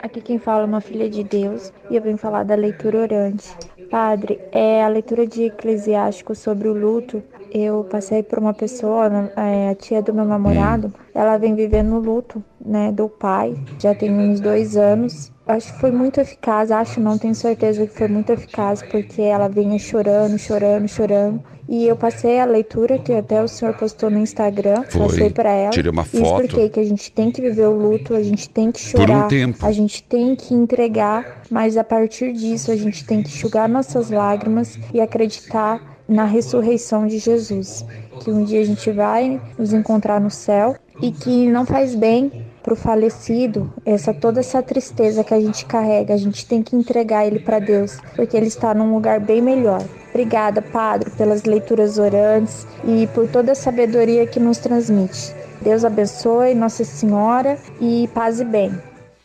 Aqui 0.00 0.20
quem 0.20 0.38
fala 0.38 0.62
é 0.62 0.66
uma 0.66 0.80
filha 0.80 1.10
de 1.10 1.24
Deus 1.24 1.72
e 1.90 1.96
eu 1.96 2.02
venho 2.02 2.16
falar 2.16 2.44
da 2.44 2.54
leitura 2.54 3.00
orante. 3.00 3.48
Padre, 3.90 4.38
é 4.52 4.84
a 4.84 4.88
leitura 4.88 5.26
de 5.26 5.44
Eclesiástico 5.44 6.36
sobre 6.36 6.68
o 6.68 6.72
luto. 6.72 7.20
Eu 7.50 7.82
passei 7.84 8.22
por 8.22 8.38
uma 8.38 8.54
pessoa, 8.54 9.08
né, 9.08 9.32
é, 9.36 9.70
a 9.70 9.74
tia 9.74 10.00
do 10.00 10.14
meu 10.14 10.24
namorado, 10.24 10.94
ela 11.12 11.36
vem 11.36 11.54
vivendo 11.56 11.98
luto, 11.98 12.42
né, 12.64 12.90
do 12.90 13.08
pai. 13.08 13.54
Já 13.78 13.94
tem 13.94 14.10
uns 14.12 14.40
dois 14.40 14.76
anos 14.76 15.32
acho 15.46 15.72
que 15.74 15.80
foi 15.80 15.90
muito 15.90 16.20
eficaz, 16.20 16.70
acho 16.70 17.00
não, 17.00 17.18
tenho 17.18 17.34
certeza 17.34 17.86
que 17.86 17.92
foi 17.96 18.08
muito 18.08 18.30
eficaz, 18.32 18.82
porque 18.82 19.20
ela 19.22 19.48
vinha 19.48 19.78
chorando, 19.78 20.38
chorando, 20.38 20.88
chorando. 20.88 21.42
E 21.66 21.86
eu 21.86 21.96
passei 21.96 22.40
a 22.40 22.44
leitura 22.44 22.98
que 22.98 23.12
até 23.12 23.42
o 23.42 23.48
senhor 23.48 23.74
postou 23.74 24.10
no 24.10 24.18
Instagram, 24.18 24.82
Foi. 24.90 25.00
passei 25.00 25.30
para 25.30 25.50
ela. 25.50 25.70
Tirei 25.70 25.90
uma 25.90 26.02
E 26.02 26.18
foto. 26.18 26.42
expliquei 26.42 26.68
que 26.68 26.78
a 26.80 26.84
gente 26.84 27.10
tem 27.10 27.30
que 27.30 27.40
viver 27.40 27.66
o 27.66 27.72
luto, 27.72 28.14
a 28.14 28.22
gente 28.22 28.50
tem 28.50 28.70
que 28.70 28.80
chorar, 28.80 29.24
um 29.24 29.28
tempo. 29.28 29.64
a 29.64 29.72
gente 29.72 30.02
tem 30.02 30.36
que 30.36 30.52
entregar, 30.52 31.42
mas 31.50 31.78
a 31.78 31.84
partir 31.84 32.34
disso 32.34 32.70
a 32.70 32.76
gente 32.76 33.04
tem 33.06 33.22
que 33.22 33.28
enxugar 33.28 33.66
nossas 33.66 34.10
lágrimas 34.10 34.78
e 34.92 35.00
acreditar 35.00 35.80
na 36.06 36.24
ressurreição 36.26 37.06
de 37.06 37.18
Jesus. 37.18 37.84
Que 38.20 38.30
um 38.30 38.44
dia 38.44 38.60
a 38.60 38.64
gente 38.64 38.90
vai 38.90 39.40
nos 39.58 39.72
encontrar 39.72 40.20
no 40.20 40.30
céu 40.30 40.76
e 41.00 41.10
que 41.10 41.46
não 41.48 41.64
faz 41.64 41.94
bem 41.94 42.44
para 42.64 42.72
o 42.72 42.76
falecido, 42.76 43.70
essa 43.84 44.14
toda 44.14 44.40
essa 44.40 44.62
tristeza 44.62 45.22
que 45.22 45.34
a 45.34 45.38
gente 45.38 45.66
carrega, 45.66 46.14
a 46.14 46.16
gente 46.16 46.46
tem 46.46 46.62
que 46.62 46.74
entregar 46.74 47.26
ele 47.26 47.38
para 47.38 47.58
Deus, 47.58 47.98
porque 48.16 48.34
ele 48.34 48.46
está 48.46 48.72
num 48.72 48.94
lugar 48.94 49.20
bem 49.20 49.42
melhor. 49.42 49.84
Obrigada, 50.08 50.62
Padre, 50.62 51.10
pelas 51.10 51.44
leituras 51.44 51.98
orantes 51.98 52.66
e 52.88 53.06
por 53.08 53.28
toda 53.28 53.52
a 53.52 53.54
sabedoria 53.54 54.26
que 54.26 54.40
nos 54.40 54.56
transmite. 54.56 55.34
Deus 55.60 55.84
abençoe 55.84 56.54
Nossa 56.54 56.84
Senhora 56.84 57.58
e 57.78 58.08
paz 58.14 58.40
e 58.40 58.44
bem. 58.46 58.72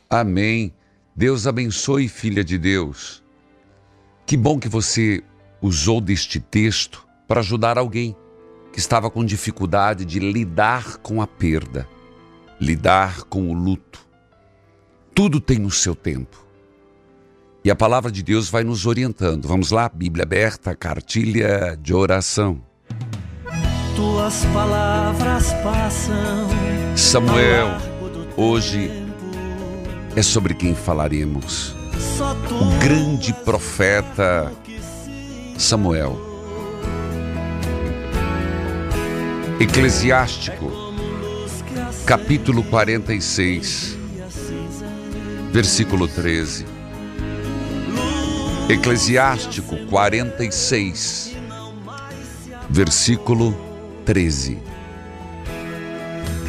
Amém. 0.10 0.74
Deus 1.16 1.48
abençoe, 1.48 2.10
filha 2.10 2.44
de 2.44 2.58
Deus. 2.58 3.24
Que 4.26 4.36
bom 4.36 4.60
que 4.60 4.68
você 4.68 5.24
usou 5.62 6.02
deste 6.02 6.42
texto 6.42 7.08
para 7.26 7.40
ajudar 7.40 7.78
alguém 7.78 8.16
que 8.74 8.80
estava 8.80 9.10
com 9.10 9.24
dificuldade 9.24 10.04
de 10.04 10.20
lidar 10.20 10.98
com 10.98 11.22
a 11.22 11.28
perda, 11.28 11.88
lidar 12.60 13.24
com 13.24 13.50
o 13.50 13.54
luto. 13.54 14.00
Tudo 15.14 15.40
tem 15.40 15.66
o 15.66 15.72
seu 15.72 15.96
tempo. 15.96 16.46
E 17.64 17.70
a 17.70 17.76
palavra 17.76 18.12
de 18.12 18.24
Deus 18.24 18.50
vai 18.50 18.64
nos 18.64 18.86
orientando. 18.86 19.48
Vamos 19.48 19.72
lá, 19.72 19.90
Bíblia 19.90 20.24
aberta, 20.24 20.76
cartilha 20.76 21.78
de 21.80 21.94
oração. 21.94 22.62
Tuas 23.96 24.46
palavras 24.54 25.52
passam. 25.62 26.48
Samuel, 26.96 27.78
hoje 28.38 28.90
é 30.16 30.22
sobre 30.22 30.54
quem 30.54 30.74
falaremos. 30.74 31.76
O 32.62 32.80
grande 32.80 33.34
profeta 33.34 34.52
Samuel. 35.58 36.18
Eclesiástico, 39.60 40.89
capítulo 42.10 42.64
46, 42.64 43.96
versículo 45.52 46.08
13. 46.08 46.66
Eclesiástico 48.68 49.78
46, 49.86 51.38
versículo 52.68 53.56
13. 54.06 54.58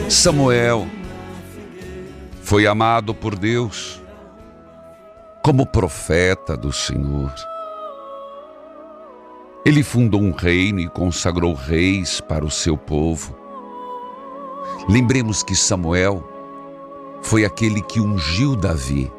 Samuel 0.08 0.88
foi 2.40 2.66
amado 2.66 3.14
por 3.14 3.38
Deus 3.38 4.02
como 5.42 5.66
profeta 5.66 6.56
do 6.56 6.72
Senhor. 6.72 7.34
Ele 9.62 9.82
fundou 9.82 10.22
um 10.22 10.32
reino 10.32 10.80
e 10.80 10.88
consagrou 10.88 11.52
reis 11.52 12.18
para 12.18 12.46
o 12.46 12.50
seu 12.50 12.78
povo. 12.78 13.39
Lembremos 14.88 15.42
que 15.42 15.54
Samuel 15.54 16.22
foi 17.22 17.44
aquele 17.44 17.80
que 17.80 18.00
ungiu 18.00 18.56
Davi. 18.56 19.12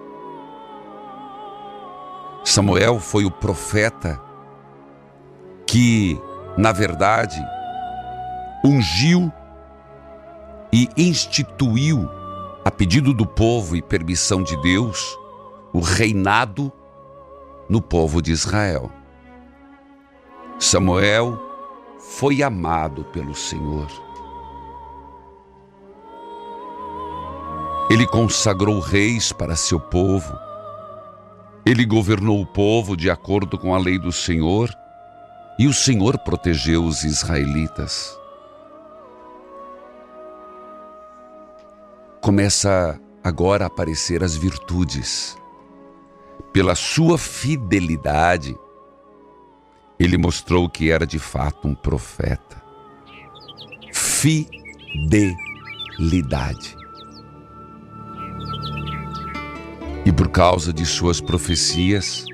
Samuel 2.44 3.00
foi 3.00 3.26
o 3.26 3.32
profeta 3.32 4.22
que, 5.66 6.20
na 6.58 6.72
verdade, 6.72 7.40
ungiu 8.66 9.32
e 10.74 10.90
instituiu, 10.98 12.10
a 12.66 12.72
pedido 12.72 13.14
do 13.14 13.26
povo 13.26 13.76
e 13.76 13.82
permissão 13.82 14.44
de 14.44 14.60
Deus, 14.62 15.18
o 15.74 15.80
reinado 15.80 16.72
no 17.70 17.82
povo 17.82 18.22
de 18.22 18.32
Israel. 18.32 18.92
Samuel 20.60 21.40
foi 22.00 22.44
amado 22.44 23.04
pelo 23.06 23.34
Senhor. 23.34 23.88
Ele 27.92 28.08
consagrou 28.08 28.80
reis 28.80 29.34
para 29.34 29.54
seu 29.54 29.78
povo. 29.78 30.40
Ele 31.66 31.86
governou 31.86 32.42
o 32.42 32.46
povo 32.46 32.96
de 32.96 33.10
acordo 33.10 33.58
com 33.58 33.76
a 33.76 33.78
lei 33.78 34.00
do 34.00 34.14
Senhor 34.14 34.74
e 35.60 35.68
o 35.68 35.74
Senhor 35.74 36.18
protegeu 36.20 36.86
os 36.86 37.04
israelitas. 37.04 38.18
Começa 42.22 42.98
agora 43.22 43.66
a 43.66 43.68
aparecer 43.68 44.24
as 44.24 44.38
virtudes. 44.38 45.38
Pela 46.54 46.76
sua 46.76 47.18
fidelidade, 47.18 48.58
ele 50.00 50.18
mostrou 50.18 50.70
que 50.70 50.90
era 50.90 51.06
de 51.06 51.20
fato 51.20 51.68
um 51.68 51.76
profeta. 51.76 52.64
fidelidade. 53.92 56.81
E 60.06 60.12
por 60.12 60.30
causa 60.30 60.74
de 60.74 60.86
suas 60.86 61.22
profecias, 61.22 62.26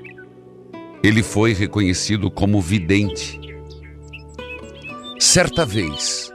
ele 1.02 1.22
foi 1.22 1.52
reconhecido 1.52 2.30
como 2.30 2.60
vidente. 2.60 3.40
Certa 5.18 5.66
vez, 5.66 6.32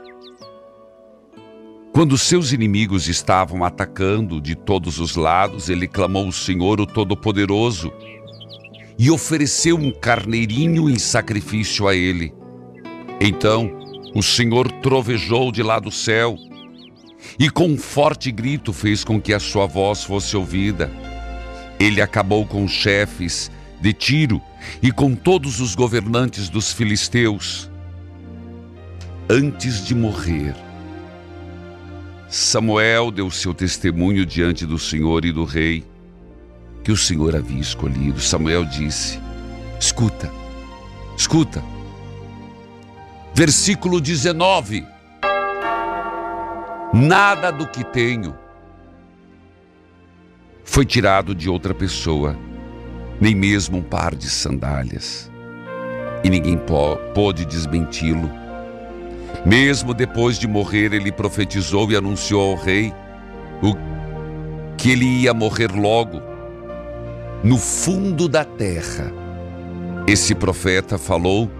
quando 1.92 2.18
seus 2.18 2.52
inimigos 2.52 3.08
estavam 3.08 3.64
atacando 3.64 4.40
de 4.40 4.54
todos 4.54 4.98
os 4.98 5.16
lados, 5.16 5.68
ele 5.68 5.86
clamou 5.86 6.26
ao 6.26 6.32
Senhor, 6.32 6.80
o 6.80 6.86
Todo-Poderoso, 6.86 7.92
e 8.98 9.10
ofereceu 9.10 9.76
um 9.76 9.90
carneirinho 9.90 10.88
em 10.88 10.98
sacrifício 10.98 11.88
a 11.88 11.94
ele. 11.94 12.32
Então, 13.20 13.70
o 14.14 14.22
Senhor 14.22 14.70
trovejou 14.80 15.50
de 15.50 15.62
lá 15.62 15.78
do 15.78 15.90
céu 15.90 16.36
e, 17.38 17.50
com 17.50 17.66
um 17.66 17.76
forte 17.76 18.30
grito, 18.30 18.72
fez 18.72 19.02
com 19.02 19.20
que 19.20 19.32
a 19.32 19.40
sua 19.40 19.66
voz 19.66 20.04
fosse 20.04 20.36
ouvida. 20.36 20.90
Ele 21.78 22.00
acabou 22.00 22.46
com 22.46 22.64
os 22.64 22.70
chefes 22.70 23.50
de 23.80 23.92
Tiro 23.92 24.40
e 24.82 24.90
com 24.90 25.14
todos 25.14 25.60
os 25.60 25.74
governantes 25.74 26.48
dos 26.48 26.72
filisteus. 26.72 27.70
Antes 29.28 29.84
de 29.84 29.94
morrer, 29.94 30.54
Samuel 32.28 33.10
deu 33.10 33.30
seu 33.30 33.54
testemunho 33.54 34.26
diante 34.26 34.66
do 34.66 34.78
Senhor 34.78 35.24
e 35.24 35.32
do 35.32 35.44
rei, 35.44 35.84
que 36.82 36.92
o 36.92 36.96
Senhor 36.96 37.34
havia 37.36 37.60
escolhido. 37.60 38.20
Samuel 38.20 38.64
disse: 38.64 39.18
Escuta, 39.78 40.30
escuta. 41.16 41.62
Versículo 43.34 44.00
19: 44.00 44.84
Nada 46.92 47.50
do 47.50 47.66
que 47.66 47.84
tenho 47.84 48.43
foi 50.64 50.84
tirado 50.84 51.34
de 51.34 51.48
outra 51.48 51.74
pessoa, 51.74 52.36
nem 53.20 53.34
mesmo 53.34 53.78
um 53.78 53.82
par 53.82 54.14
de 54.14 54.28
sandálias. 54.28 55.30
E 56.24 56.30
ninguém 56.30 56.58
pôde 57.14 57.44
desmenti-lo. 57.44 58.30
Mesmo 59.44 59.92
depois 59.92 60.38
de 60.38 60.48
morrer, 60.48 60.94
ele 60.94 61.12
profetizou 61.12 61.90
e 61.92 61.96
anunciou 61.96 62.52
ao 62.52 62.56
rei 62.56 62.92
o 63.62 63.74
que 64.76 64.90
ele 64.90 65.04
ia 65.04 65.34
morrer 65.34 65.70
logo, 65.70 66.22
no 67.42 67.58
fundo 67.58 68.26
da 68.26 68.42
terra. 68.42 69.12
Esse 70.06 70.34
profeta 70.34 70.96
falou 70.96 71.50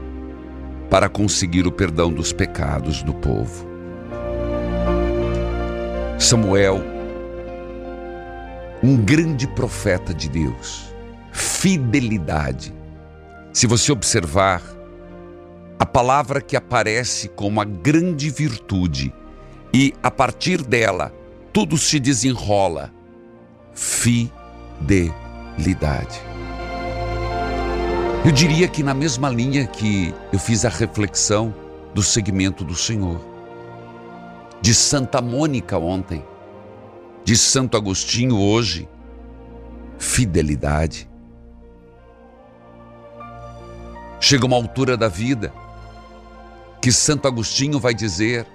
para 0.88 1.08
conseguir 1.08 1.66
o 1.66 1.72
perdão 1.72 2.10
dos 2.10 2.32
pecados 2.32 3.02
do 3.02 3.12
povo. 3.12 3.68
Samuel, 6.18 6.93
um 8.84 8.96
grande 8.98 9.46
profeta 9.46 10.12
de 10.12 10.28
Deus, 10.28 10.94
fidelidade. 11.32 12.74
Se 13.50 13.66
você 13.66 13.90
observar, 13.90 14.60
a 15.78 15.86
palavra 15.86 16.42
que 16.42 16.54
aparece 16.54 17.28
como 17.28 17.48
uma 17.48 17.64
grande 17.64 18.28
virtude 18.28 19.10
e 19.72 19.94
a 20.02 20.10
partir 20.10 20.60
dela 20.62 21.10
tudo 21.50 21.78
se 21.78 21.98
desenrola. 21.98 22.92
Fidelidade. 23.72 24.20
Eu 28.22 28.32
diria 28.32 28.68
que 28.68 28.82
na 28.82 28.92
mesma 28.92 29.30
linha 29.30 29.66
que 29.66 30.14
eu 30.30 30.38
fiz 30.38 30.66
a 30.66 30.68
reflexão 30.68 31.54
do 31.94 32.02
segmento 32.02 32.62
do 32.62 32.74
Senhor, 32.74 33.18
de 34.60 34.74
Santa 34.74 35.22
Mônica 35.22 35.78
ontem, 35.78 36.22
de 37.24 37.36
Santo 37.38 37.76
Agostinho 37.76 38.38
hoje, 38.38 38.86
fidelidade. 39.98 41.08
Chega 44.20 44.44
uma 44.44 44.56
altura 44.56 44.96
da 44.96 45.08
vida 45.08 45.52
que 46.82 46.92
Santo 46.92 47.26
Agostinho 47.26 47.80
vai 47.80 47.94
dizer: 47.94 48.46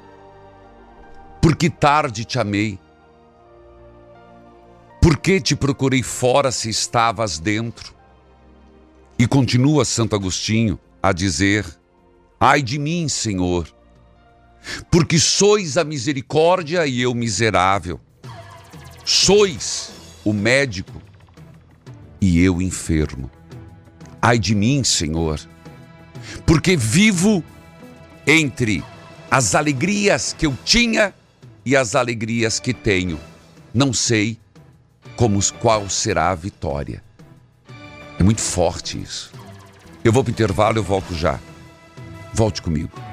Por 1.41 1.55
que 1.55 1.69
tarde 1.69 2.23
te 2.23 2.37
amei? 2.37 2.79
Por 5.01 5.17
que 5.17 5.41
te 5.41 5.55
procurei 5.55 6.03
fora 6.03 6.51
se 6.51 6.69
estavas 6.69 7.39
dentro? 7.39 7.95
E 9.17 9.27
continua 9.27 9.83
Santo 9.83 10.15
Agostinho 10.15 10.79
a 11.01 11.11
dizer: 11.11 11.65
Ai 12.39 12.61
de 12.61 12.77
mim, 12.77 13.09
Senhor, 13.09 13.67
porque 14.91 15.17
sois 15.17 15.75
a 15.75 15.83
misericórdia 15.83 16.85
e 16.85 17.01
eu 17.01 17.15
miserável. 17.15 17.99
Sois 19.11 19.91
o 20.23 20.31
médico 20.31 21.01
e 22.21 22.43
eu 22.43 22.61
enfermo. 22.61 23.27
Ai 24.21 24.37
de 24.37 24.53
mim, 24.53 24.83
Senhor, 24.83 25.39
porque 26.45 26.77
vivo 26.77 27.43
entre 28.27 28.83
as 29.31 29.55
alegrias 29.55 30.31
que 30.37 30.45
eu 30.45 30.55
tinha 30.63 31.11
e 31.65 31.75
as 31.75 31.95
alegrias 31.95 32.59
que 32.59 32.71
tenho. 32.71 33.19
Não 33.73 33.91
sei 33.93 34.37
como 35.15 35.39
qual 35.53 35.89
será 35.89 36.29
a 36.29 36.35
vitória. 36.35 37.03
É 38.19 38.21
muito 38.21 38.41
forte 38.41 39.01
isso. 39.01 39.33
Eu 40.03 40.13
vou 40.13 40.23
para 40.23 40.29
o 40.29 40.33
intervalo, 40.33 40.77
eu 40.77 40.83
volto 40.83 41.15
já. 41.15 41.39
Volte 42.31 42.61
comigo. 42.61 43.08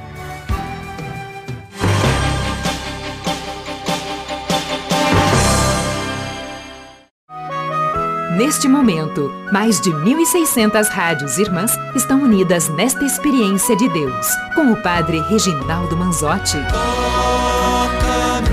Neste 8.37 8.69
momento, 8.69 9.33
mais 9.51 9.81
de 9.81 9.91
1.600 9.91 10.89
rádios 10.91 11.39
irmãs 11.39 11.73
estão 11.95 12.21
unidas 12.23 12.69
nesta 12.69 13.03
experiência 13.03 13.75
de 13.75 13.89
Deus, 13.89 14.27
com 14.55 14.73
o 14.73 14.83
Padre 14.83 15.21
Reginaldo 15.21 15.97
Manzotti. 15.97 16.59
Toca-me, 16.69 18.51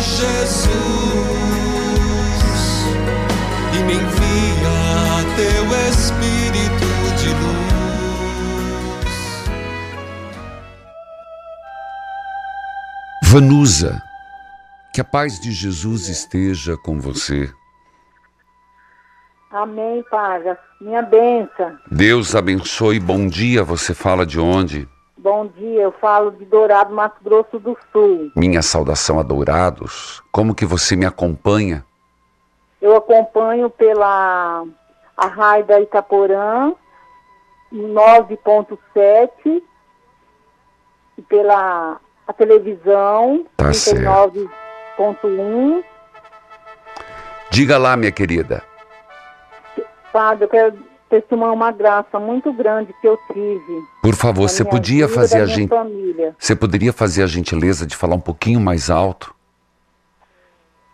Jesus, 0.00 0.68
e 3.74 3.82
me 3.82 3.94
envia 3.94 5.26
teu 5.34 5.64
Espírito 5.90 6.86
de 7.18 7.30
luz. 7.30 7.58
Vanusa, 13.24 14.00
que 14.92 15.00
a 15.00 15.04
paz 15.04 15.40
de 15.40 15.50
Jesus 15.50 16.06
esteja 16.08 16.76
com 16.76 17.00
você. 17.00 17.52
Amém, 19.50 20.04
Padre. 20.10 20.54
Minha 20.80 21.02
benção. 21.02 21.76
Deus 21.90 22.34
abençoe. 22.34 23.00
Bom 23.00 23.26
dia. 23.26 23.64
Você 23.64 23.94
fala 23.94 24.26
de 24.26 24.38
onde? 24.38 24.86
Bom 25.16 25.46
dia, 25.48 25.80
eu 25.82 25.90
falo 25.92 26.30
de 26.30 26.44
Dourado, 26.44 26.94
Mato 26.94 27.16
Grosso 27.24 27.58
do 27.58 27.76
Sul. 27.92 28.30
Minha 28.36 28.62
saudação 28.62 29.18
a 29.18 29.22
Dourados. 29.24 30.22
Como 30.30 30.54
que 30.54 30.64
você 30.64 30.94
me 30.94 31.04
acompanha? 31.04 31.84
Eu 32.80 32.94
acompanho 32.96 33.68
pela 33.68 34.64
a 35.16 35.26
Raio 35.26 35.66
da 35.66 35.80
Itaporã, 35.80 36.72
9.7, 37.72 39.60
e 41.18 41.22
pela 41.22 42.00
a 42.26 42.32
televisão, 42.32 43.44
Tá 43.56 43.70
39.1. 43.70 45.82
Diga 47.50 47.76
lá, 47.76 47.96
minha 47.96 48.12
querida. 48.12 48.62
Padre, 50.18 50.46
eu 50.46 50.48
quero 50.48 50.78
testemunhar 51.08 51.52
uma 51.52 51.70
graça 51.70 52.18
muito 52.18 52.52
grande 52.52 52.92
que 53.00 53.06
eu 53.06 53.16
tive. 53.32 53.84
Por 54.02 54.16
favor, 54.16 54.48
você 54.48 54.64
podia 54.64 55.06
vida, 55.06 55.20
fazer 55.20 55.42
a 55.42 55.46
gente. 55.46 55.68
família. 55.68 56.34
Você 56.36 56.56
poderia 56.56 56.92
fazer 56.92 57.22
a 57.22 57.26
gentileza 57.28 57.86
de 57.86 57.94
falar 57.94 58.16
um 58.16 58.20
pouquinho 58.20 58.58
mais 58.58 58.90
alto? 58.90 59.32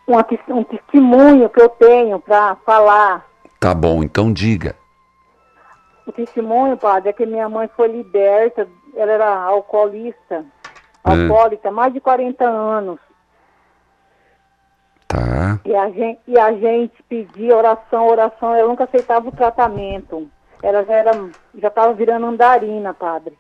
Um, 0.07 0.19
um 0.59 0.65
testemunho 0.65 1.49
que 1.49 1.59
eu 1.59 1.71
tenho 1.71 2.21
para 2.21 2.55
falar. 2.67 3.25
Tá 3.59 3.75
bom, 3.75 4.03
então 4.03 4.31
diga. 4.31 4.77
O 6.07 6.13
testemunho, 6.13 6.77
padre, 6.77 7.09
é 7.09 7.13
que 7.15 7.25
minha 7.25 7.49
mãe 7.49 7.67
foi 7.75 7.89
liberta, 7.89 8.69
ela 8.95 9.11
era 9.11 9.43
alcoolista, 9.43 10.45
alcoólica, 11.03 11.71
há 11.71 11.73
mais 11.73 11.95
de 11.95 12.01
40 12.01 12.45
anos. 12.45 13.01
Tá. 15.15 15.61
E 15.65 15.75
a 15.75 15.89
gente, 15.91 16.21
e 16.27 16.37
a 16.37 16.53
gente 16.53 17.03
pedia 17.09 17.57
oração, 17.57 18.09
oração, 18.09 18.53
ela 18.53 18.67
nunca 18.67 18.83
aceitava 18.83 19.29
o 19.29 19.33
tratamento. 19.33 20.29
Ela 20.61 20.85
já 20.85 20.95
era, 20.95 21.13
já 21.57 21.69
estava 21.69 21.95
virando 21.95 22.27
andarina, 22.27 22.93
padre. 22.93 23.39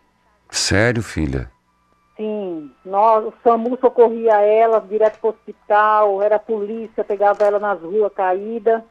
Sério, 0.51 1.03
filha? 1.03 1.51
Sim, 2.17 2.71
nós, 2.85 3.25
o 3.25 3.35
SAMU 3.43 3.77
socorria 3.81 4.41
ela 4.41 4.79
direto 4.79 5.19
para 5.19 5.27
o 5.27 5.31
hospital, 5.31 6.23
era 6.23 6.37
a 6.37 6.39
polícia, 6.39 7.03
pegava 7.03 7.43
ela 7.43 7.59
nas 7.59 7.81
ruas 7.81 8.13
caída. 8.13 8.85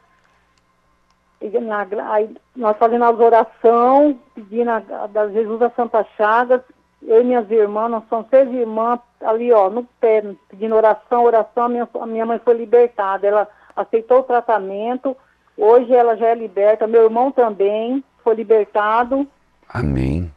E 1.40 1.48
na 1.58 1.86
aí 2.10 2.36
nós 2.54 2.76
fazendo 2.76 3.04
as 3.04 3.18
orações, 3.18 4.16
pedindo 4.34 4.70
a, 4.70 4.76
a 4.76 5.06
da 5.06 5.28
Jesus 5.28 5.62
a 5.62 5.70
Santa 5.70 6.04
Chagas, 6.18 6.60
eu 7.06 7.20
e 7.20 7.24
minhas 7.24 7.50
irmãs, 7.50 7.90
nós 7.90 8.02
somos 8.08 8.26
seis 8.30 8.50
irmãs, 8.52 9.00
ali, 9.20 9.52
ó, 9.52 9.68
no 9.68 9.84
pé, 10.00 10.22
pedindo 10.48 10.74
oração, 10.74 11.24
oração, 11.24 11.64
a 11.64 11.68
minha, 11.68 11.88
a 12.00 12.06
minha 12.06 12.26
mãe 12.26 12.40
foi 12.42 12.54
libertada. 12.54 13.26
Ela 13.26 13.48
aceitou 13.76 14.20
o 14.20 14.24
tratamento, 14.24 15.16
hoje 15.56 15.92
ela 15.92 16.16
já 16.16 16.28
é 16.28 16.34
liberta, 16.34 16.86
meu 16.86 17.04
irmão 17.04 17.30
também 17.30 18.02
foi 18.22 18.34
libertado. 18.34 19.26
Amém. 19.68 20.32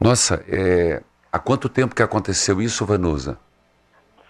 Nossa, 0.00 0.44
é, 0.48 1.02
há 1.32 1.38
quanto 1.38 1.68
tempo 1.68 1.94
que 1.94 2.02
aconteceu 2.02 2.60
isso, 2.60 2.86
Vanusa? 2.86 3.38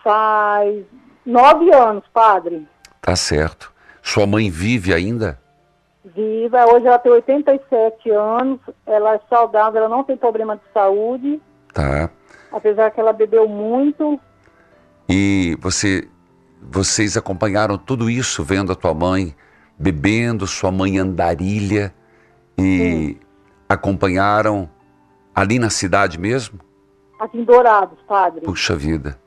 Faz 0.02 0.84
nove 1.24 1.72
anos, 1.74 2.04
padre. 2.12 2.66
Tá 3.00 3.16
certo. 3.16 3.72
Sua 4.02 4.26
mãe 4.26 4.50
vive 4.50 4.94
ainda? 4.94 5.41
Viva, 6.14 6.64
hoje 6.66 6.86
ela 6.86 6.98
tem 6.98 7.10
87 7.12 8.10
anos, 8.10 8.60
ela 8.86 9.14
é 9.14 9.20
saudável, 9.28 9.80
ela 9.80 9.88
não 9.88 10.04
tem 10.04 10.16
problema 10.16 10.56
de 10.56 10.62
saúde, 10.72 11.40
Tá. 11.72 12.10
apesar 12.52 12.90
que 12.90 13.00
ela 13.00 13.12
bebeu 13.12 13.48
muito. 13.48 14.20
E 15.08 15.56
você, 15.60 16.08
vocês 16.60 17.16
acompanharam 17.16 17.78
tudo 17.78 18.10
isso 18.10 18.44
vendo 18.44 18.72
a 18.72 18.74
tua 18.74 18.92
mãe 18.94 19.34
bebendo, 19.78 20.46
sua 20.46 20.70
mãe 20.70 20.98
andarilha 20.98 21.94
e 22.58 23.16
acompanharam 23.68 24.68
ali 25.34 25.58
na 25.58 25.70
cidade 25.70 26.18
mesmo? 26.20 26.60
Aqui 27.18 27.38
em 27.38 27.44
Dourados, 27.44 27.98
padre. 28.06 28.42
Puxa 28.42 28.76
vida. 28.76 29.18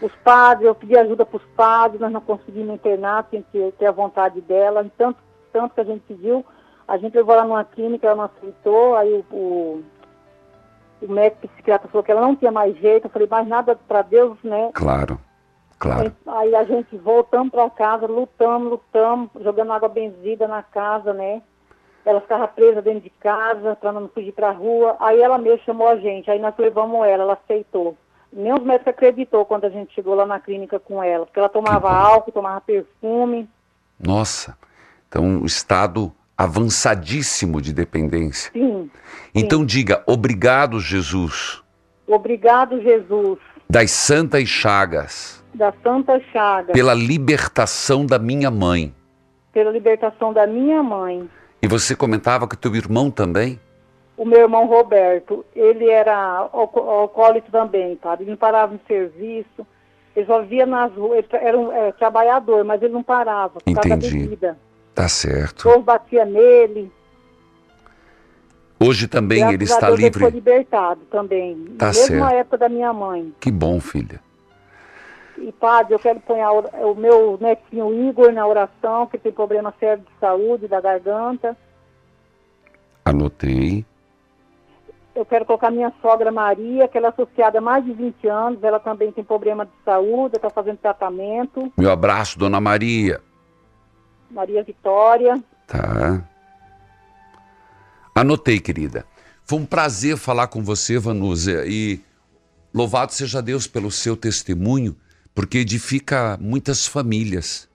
Os 0.00 0.12
padres, 0.22 0.66
eu 0.66 0.74
pedi 0.74 0.96
ajuda 0.98 1.24
para 1.24 1.36
os 1.38 1.44
padres, 1.56 2.00
nós 2.00 2.12
não 2.12 2.20
conseguimos 2.20 2.74
internar, 2.74 3.26
tinha 3.30 3.42
que 3.50 3.72
ter 3.78 3.86
a 3.86 3.92
vontade 3.92 4.40
dela, 4.42 4.84
tanto, 4.98 5.18
tanto 5.54 5.72
que 5.72 5.80
a 5.80 5.84
gente 5.84 6.02
pediu, 6.08 6.44
a 6.86 6.98
gente 6.98 7.14
levou 7.14 7.34
ela 7.34 7.44
numa 7.44 7.64
clínica, 7.64 8.08
ela 8.08 8.16
não 8.16 8.24
aceitou, 8.24 8.96
aí 8.96 9.24
o, 9.30 9.34
o, 9.34 9.84
o 11.00 11.12
médico 11.12 11.46
psiquiatra 11.46 11.88
falou 11.88 12.02
que 12.02 12.10
ela 12.10 12.20
não 12.20 12.34
tinha 12.34 12.50
mais 12.50 12.76
jeito, 12.76 13.06
eu 13.06 13.10
falei, 13.10 13.28
mais 13.28 13.46
nada 13.46 13.76
para 13.76 14.02
Deus, 14.02 14.36
né? 14.42 14.70
Claro, 14.74 15.16
claro. 15.78 16.12
Aí 16.26 16.54
a 16.56 16.64
gente 16.64 16.96
voltamos 16.96 17.52
para 17.52 17.70
casa, 17.70 18.06
lutamos, 18.06 18.68
lutamos, 18.68 19.30
jogando 19.40 19.72
água 19.72 19.88
benzida 19.88 20.48
na 20.48 20.62
casa, 20.62 21.14
né? 21.14 21.40
Ela 22.04 22.20
ficava 22.20 22.48
presa 22.48 22.82
dentro 22.82 23.02
de 23.02 23.10
casa, 23.10 23.76
para 23.76 23.92
não 23.92 24.08
fugir 24.08 24.32
para 24.32 24.48
a 24.48 24.52
rua. 24.52 24.96
Aí 25.00 25.22
ela 25.22 25.38
mesmo 25.38 25.64
chamou 25.64 25.88
a 25.88 25.96
gente, 25.96 26.30
aí 26.30 26.38
nós 26.38 26.54
levamos 26.58 27.06
ela, 27.06 27.22
ela 27.22 27.38
aceitou. 27.44 27.96
Nem 28.30 28.52
os 28.52 28.62
médicos 28.62 28.88
acreditou 28.88 29.46
quando 29.46 29.66
a 29.66 29.70
gente 29.70 29.94
chegou 29.94 30.14
lá 30.14 30.26
na 30.26 30.40
clínica 30.40 30.80
com 30.80 31.00
ela, 31.00 31.24
porque 31.24 31.38
ela 31.38 31.48
tomava 31.48 31.90
álcool, 31.90 32.32
tomava 32.32 32.60
perfume. 32.60 33.48
Nossa, 33.98 34.58
então 35.14 35.24
um 35.24 35.44
estado 35.46 36.12
avançadíssimo 36.36 37.60
de 37.62 37.72
dependência. 37.72 38.50
Sim. 38.52 38.90
Então 39.32 39.64
diga, 39.64 40.02
obrigado, 40.06 40.80
Jesus, 40.80 41.62
Obrigado, 42.06 42.82
Jesus, 42.82 43.38
das 43.70 43.90
santas 43.92 44.46
chagas, 44.48 45.42
da 45.54 45.72
Santa 45.82 46.20
Chaga, 46.32 46.72
pela 46.74 46.92
libertação 46.92 48.04
da 48.04 48.18
minha 48.18 48.50
mãe. 48.50 48.92
pela 49.52 49.70
libertação 49.70 50.32
da 50.32 50.46
minha 50.46 50.82
mãe. 50.82 51.30
E 51.62 51.68
você 51.68 51.94
comentava 51.96 52.46
que 52.48 52.56
teu 52.58 52.74
irmão 52.74 53.10
também? 53.10 53.58
O 54.18 54.24
meu 54.26 54.40
irmão 54.40 54.66
Roberto, 54.66 55.44
ele 55.56 55.88
era 55.88 56.14
alco- 56.52 56.80
alcoólico 56.80 57.50
também, 57.50 57.98
sabe? 58.02 58.24
Ele 58.24 58.32
não 58.32 58.36
parava 58.36 58.74
no 58.74 58.80
serviço, 58.86 59.66
ele 60.14 60.26
só 60.26 60.42
via 60.42 60.66
nas 60.66 60.92
ruas, 60.92 61.18
ele 61.18 61.26
era 61.44 61.58
um 61.58 61.72
é, 61.72 61.92
trabalhador, 61.92 62.64
mas 62.64 62.82
ele 62.82 62.92
não 62.92 63.02
parava, 63.02 63.60
por 63.60 63.74
causa 63.74 63.88
da 63.88 63.94
Entendi. 63.96 64.18
bebida. 64.18 64.58
Tá 64.94 65.06
O 65.06 65.08
certo. 65.08 65.64
povo 65.64 65.82
batia 65.82 66.24
nele. 66.24 66.90
Hoje 68.78 69.08
também 69.08 69.38
graças 69.38 69.54
ele 69.54 69.64
a 69.64 69.66
está 69.66 69.86
Deus, 69.88 69.98
Ele 70.00 70.12
foi 70.12 70.22
livre. 70.22 70.34
libertado 70.36 71.00
também. 71.10 71.56
Tá 71.78 71.86
Mesmo 71.86 72.02
certo. 72.06 72.20
na 72.20 72.32
época 72.32 72.58
da 72.58 72.68
minha 72.68 72.92
mãe. 72.92 73.32
Que 73.40 73.50
bom, 73.50 73.80
filha. 73.80 74.20
E, 75.38 75.50
padre, 75.52 75.94
eu 75.94 75.98
quero 75.98 76.20
pôr 76.20 76.36
o 76.84 76.94
meu 76.94 77.36
netinho 77.40 78.08
Igor 78.08 78.30
na 78.32 78.46
oração, 78.46 79.06
que 79.06 79.18
tem 79.18 79.32
problema 79.32 79.74
sério 79.80 80.02
de 80.02 80.20
saúde, 80.20 80.68
da 80.68 80.80
garganta. 80.80 81.56
Anotei. 83.04 83.84
Eu 85.14 85.24
quero 85.24 85.44
colocar 85.44 85.70
minha 85.70 85.92
sogra 86.02 86.30
Maria, 86.32 86.88
que 86.88 86.98
ela 86.98 87.08
é 87.08 87.10
associada 87.10 87.58
há 87.58 87.60
mais 87.60 87.84
de 87.84 87.92
20 87.92 88.26
anos, 88.28 88.62
ela 88.64 88.80
também 88.80 89.12
tem 89.12 89.22
problema 89.22 89.64
de 89.64 89.72
saúde, 89.84 90.36
está 90.36 90.50
fazendo 90.50 90.78
tratamento. 90.78 91.72
Meu 91.76 91.90
abraço, 91.90 92.38
dona 92.38 92.60
Maria. 92.60 93.20
Maria 94.34 94.62
Vitória. 94.62 95.42
Tá. 95.66 96.28
Anotei, 98.14 98.60
querida. 98.60 99.06
Foi 99.44 99.58
um 99.58 99.66
prazer 99.66 100.16
falar 100.16 100.48
com 100.48 100.62
você, 100.62 100.98
Vanusa. 100.98 101.64
E 101.66 102.00
louvado 102.72 103.12
seja 103.12 103.40
Deus 103.40 103.66
pelo 103.66 103.90
seu 103.90 104.16
testemunho, 104.16 104.96
porque 105.34 105.58
edifica 105.58 106.38
muitas 106.40 106.86
famílias. 106.86 107.68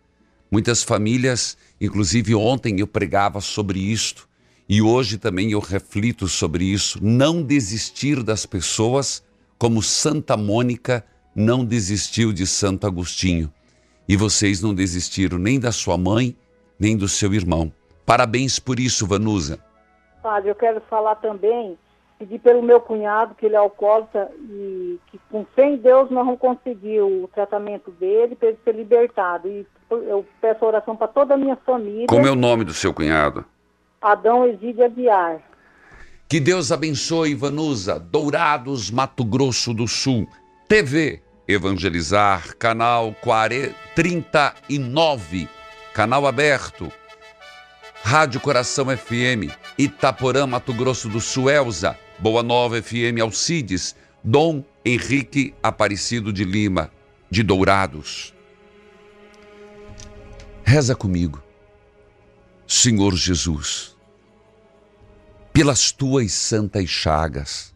Muitas 0.51 0.83
famílias, 0.83 1.57
inclusive 1.79 2.35
ontem 2.35 2.79
eu 2.79 2.87
pregava 2.87 3.39
sobre 3.39 3.79
isto. 3.79 4.27
E 4.67 4.81
hoje 4.81 5.17
também 5.17 5.51
eu 5.51 5.59
reflito 5.59 6.27
sobre 6.27 6.65
isso. 6.65 6.99
Não 7.01 7.41
desistir 7.41 8.21
das 8.21 8.45
pessoas, 8.45 9.23
como 9.57 9.81
Santa 9.81 10.35
Mônica 10.35 11.05
não 11.35 11.63
desistiu 11.63 12.33
de 12.33 12.45
Santo 12.45 12.85
Agostinho. 12.85 13.51
E 14.07 14.15
vocês 14.15 14.61
não 14.61 14.73
desistiram 14.73 15.37
nem 15.37 15.59
da 15.59 15.71
sua 15.71 15.97
mãe, 15.97 16.35
nem 16.79 16.95
do 16.95 17.07
seu 17.07 17.33
irmão. 17.33 17.71
Parabéns 18.05 18.59
por 18.59 18.79
isso, 18.79 19.05
Vanusa. 19.05 19.59
Padre, 20.21 20.49
eu 20.49 20.55
quero 20.55 20.81
falar 20.89 21.15
também, 21.15 21.77
pedir 22.17 22.39
pelo 22.39 22.61
meu 22.61 22.79
cunhado, 22.81 23.35
que 23.35 23.45
ele 23.45 23.55
é 23.55 23.57
alcoólatra, 23.57 24.29
e 24.39 24.99
que 25.11 25.19
com 25.29 25.45
fé 25.55 25.69
em 25.69 25.77
Deus 25.77 26.09
nós 26.09 26.25
vamos 26.25 26.39
conseguir 26.39 27.01
o 27.01 27.29
tratamento 27.33 27.91
dele, 27.91 28.35
para 28.35 28.49
ele 28.49 28.57
ser 28.63 28.75
libertado. 28.75 29.47
E 29.47 29.65
eu 29.89 30.25
peço 30.41 30.65
oração 30.65 30.95
para 30.95 31.07
toda 31.07 31.33
a 31.33 31.37
minha 31.37 31.55
família. 31.57 32.07
Como 32.07 32.27
é 32.27 32.31
o 32.31 32.35
nome 32.35 32.63
do 32.63 32.73
seu 32.73 32.93
cunhado? 32.93 33.45
Adão 34.01 34.45
Egídio 34.45 34.85
Aguiar. 34.85 35.41
Que 36.27 36.39
Deus 36.39 36.71
abençoe, 36.71 37.33
Vanusa. 37.33 37.99
Dourados, 37.99 38.91
Mato 38.91 39.25
Grosso 39.25 39.73
do 39.73 39.87
Sul. 39.87 40.27
TV 40.67 41.21
Evangelizar, 41.49 42.55
canal 42.57 43.11
40 43.21 43.73
39, 43.95 45.49
canal 45.93 46.27
aberto. 46.27 46.91
Rádio 48.03 48.39
Coração 48.39 48.85
FM, 48.85 49.53
Itaporã, 49.77 50.47
Mato 50.47 50.73
Grosso 50.73 51.09
do 51.09 51.19
Sul, 51.19 51.49
Elza. 51.49 51.97
Boa 52.17 52.41
Nova 52.43 52.81
FM, 52.81 53.21
Alcides. 53.21 53.95
Dom 54.23 54.63
Henrique 54.83 55.53
Aparecido 55.63 56.33
de 56.33 56.43
Lima, 56.43 56.91
de 57.29 57.41
Dourados. 57.41 58.33
Reza 60.63 60.95
comigo. 60.95 61.41
Senhor 62.67 63.15
Jesus, 63.15 63.97
pelas 65.51 65.91
tuas 65.91 66.31
santas 66.33 66.87
chagas, 66.87 67.73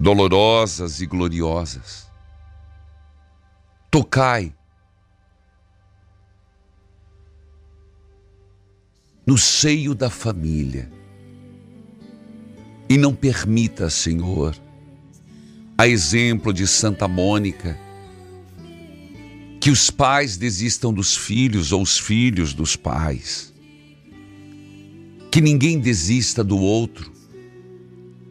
dolorosas 0.00 1.00
e 1.00 1.06
gloriosas, 1.06 2.10
tocai 3.88 4.55
no 9.26 9.36
seio 9.36 9.92
da 9.94 10.08
família 10.08 10.88
e 12.88 12.96
não 12.96 13.12
permita, 13.12 13.90
Senhor, 13.90 14.56
a 15.76 15.88
exemplo 15.88 16.52
de 16.52 16.66
Santa 16.66 17.08
Mônica, 17.08 17.76
que 19.60 19.70
os 19.70 19.90
pais 19.90 20.36
desistam 20.36 20.92
dos 20.92 21.16
filhos 21.16 21.72
ou 21.72 21.82
os 21.82 21.98
filhos 21.98 22.54
dos 22.54 22.76
pais. 22.76 23.52
Que 25.32 25.40
ninguém 25.40 25.80
desista 25.80 26.44
do 26.44 26.56
outro, 26.56 27.12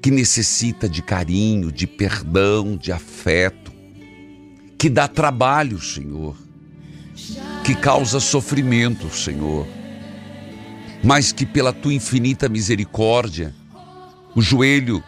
que 0.01 0.09
necessita 0.09 0.87
de 0.87 1.01
carinho, 1.01 1.71
de 1.71 1.85
perdão, 1.85 2.77
de 2.77 2.93
afeto, 2.93 3.73
que 4.77 4.89
dá 4.89 5.07
trabalho, 5.07 5.79
Senhor, 5.81 6.37
que 7.65 7.75
causa 7.75 8.19
sofrimento, 8.21 9.13
Senhor, 9.13 9.67
mas 11.05 11.31
que 11.31 11.45
pela 11.45 11.71
tua 11.71 11.93
infinita 11.93 12.49
misericórdia, 12.49 13.53
o 14.35 14.41
joelho 14.41 15.03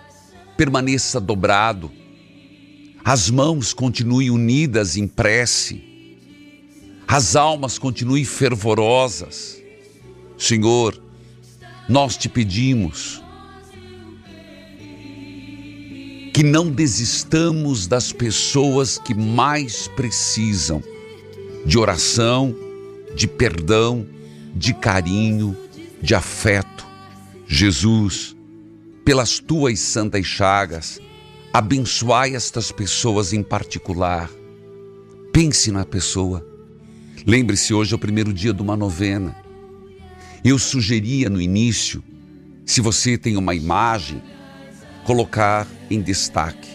permaneça 0.55 1.19
dobrado, 1.19 1.91
as 3.03 3.31
mãos 3.31 3.73
continuem 3.73 4.29
unidas 4.29 4.95
em 4.95 5.07
prece, 5.07 5.83
as 7.07 7.35
almas 7.35 7.79
continuem 7.79 8.23
fervorosas. 8.23 9.59
Senhor, 10.37 11.01
nós 11.89 12.15
te 12.15 12.29
pedimos 12.29 13.23
que 16.31 16.43
não 16.43 16.69
desistamos 16.69 17.87
das 17.87 18.13
pessoas 18.13 18.99
que 18.99 19.15
mais 19.15 19.87
precisam 19.87 20.83
de 21.65 21.75
oração, 21.75 22.55
de 23.15 23.27
perdão, 23.27 24.05
de 24.53 24.75
carinho, 24.75 25.57
de 26.01 26.15
afeto. 26.15 26.85
Jesus, 27.47 28.35
pelas 29.05 29.39
tuas 29.39 29.79
santas 29.79 30.25
chagas, 30.25 30.99
Abençoai 31.57 32.35
estas 32.35 32.71
pessoas 32.71 33.33
em 33.33 33.41
particular. 33.41 34.29
Pense 35.33 35.71
na 35.71 35.83
pessoa. 35.83 36.47
Lembre-se, 37.25 37.73
hoje 37.73 37.93
é 37.93 37.95
o 37.95 37.99
primeiro 37.99 38.31
dia 38.31 38.53
de 38.53 38.61
uma 38.61 38.77
novena. 38.77 39.35
Eu 40.43 40.59
sugeria 40.59 41.31
no 41.31 41.41
início, 41.41 42.03
se 42.63 42.79
você 42.79 43.17
tem 43.17 43.37
uma 43.37 43.55
imagem, 43.55 44.21
colocar 45.03 45.65
em 45.89 45.99
destaque. 45.99 46.69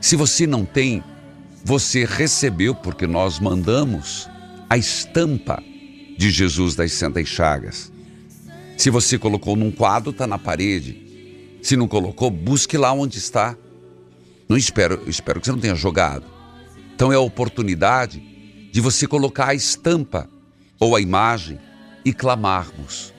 Se 0.00 0.16
você 0.16 0.48
não 0.48 0.64
tem, 0.64 1.04
você 1.64 2.04
recebeu, 2.04 2.74
porque 2.74 3.06
nós 3.06 3.38
mandamos, 3.38 4.28
a 4.68 4.76
estampa 4.76 5.62
de 6.18 6.28
Jesus 6.28 6.74
das 6.74 6.90
Santas 6.90 7.28
Chagas. 7.28 7.92
Se 8.80 8.88
você 8.88 9.18
colocou 9.18 9.56
num 9.56 9.70
quadro, 9.70 10.10
está 10.10 10.26
na 10.26 10.38
parede. 10.38 10.96
Se 11.60 11.76
não 11.76 11.86
colocou, 11.86 12.30
busque 12.30 12.78
lá 12.78 12.90
onde 12.94 13.18
está. 13.18 13.54
Não 14.48 14.56
espero, 14.56 15.02
espero 15.06 15.38
que 15.38 15.44
você 15.44 15.52
não 15.52 15.58
tenha 15.58 15.74
jogado. 15.74 16.24
Então 16.94 17.12
é 17.12 17.14
a 17.14 17.20
oportunidade 17.20 18.22
de 18.72 18.80
você 18.80 19.06
colocar 19.06 19.48
a 19.48 19.54
estampa 19.54 20.26
ou 20.78 20.96
a 20.96 21.00
imagem 21.02 21.58
e 22.06 22.10
clamarmos. 22.14 23.12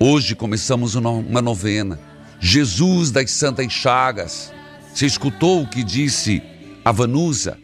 Hoje 0.00 0.34
começamos 0.34 0.96
uma 0.96 1.40
novena. 1.40 2.00
Jesus 2.40 3.12
das 3.12 3.30
Santas 3.30 3.72
Chagas. 3.72 4.52
Você 4.92 5.06
escutou 5.06 5.62
o 5.62 5.68
que 5.68 5.84
disse 5.84 6.42
a 6.84 6.90
Vanusa? 6.90 7.56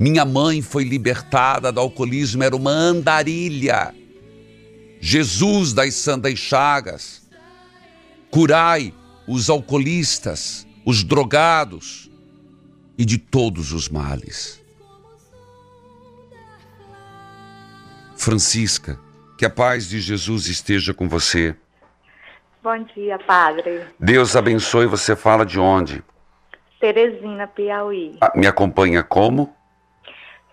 Minha 0.00 0.24
mãe 0.24 0.62
foi 0.62 0.82
libertada 0.82 1.70
do 1.70 1.78
alcoolismo, 1.78 2.42
era 2.42 2.56
uma 2.56 2.72
andarilha. 2.72 3.94
Jesus 5.06 5.74
das 5.74 5.92
Santas 5.96 6.38
Chagas. 6.38 7.28
Curai 8.30 8.94
os 9.28 9.50
alcoolistas, 9.50 10.66
os 10.82 11.04
drogados 11.04 12.10
e 12.96 13.04
de 13.04 13.18
todos 13.18 13.70
os 13.72 13.86
males. 13.90 14.64
Francisca, 18.16 18.98
que 19.36 19.44
a 19.44 19.50
paz 19.50 19.90
de 19.90 20.00
Jesus 20.00 20.46
esteja 20.46 20.94
com 20.94 21.06
você. 21.06 21.54
Bom 22.62 22.82
dia, 22.94 23.18
padre. 23.18 23.84
Deus 24.00 24.34
abençoe. 24.34 24.86
Você 24.86 25.14
fala 25.14 25.44
de 25.44 25.60
onde? 25.60 26.02
Teresina, 26.80 27.46
Piauí. 27.46 28.16
Ah, 28.22 28.32
me 28.34 28.46
acompanha 28.46 29.02
como? 29.02 29.54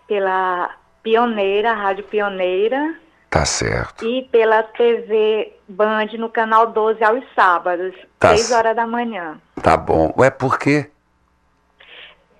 Pela 0.09 0.75
Pioneira, 1.01 1.73
Rádio 1.73 2.03
Pioneira. 2.03 2.99
Tá 3.31 3.45
certo. 3.45 4.05
E 4.05 4.23
pela 4.23 4.61
TV 4.61 5.53
Band 5.67 6.07
no 6.19 6.29
canal 6.29 6.67
12 6.67 7.01
aos 7.01 7.23
sábados, 7.33 7.95
Tá 8.19 8.35
6 8.35 8.51
horas 8.51 8.75
da 8.75 8.85
manhã. 8.85 9.39
Tá 9.63 9.77
bom. 9.77 10.13
Ué, 10.17 10.29
por 10.29 10.59
quê? 10.59 10.91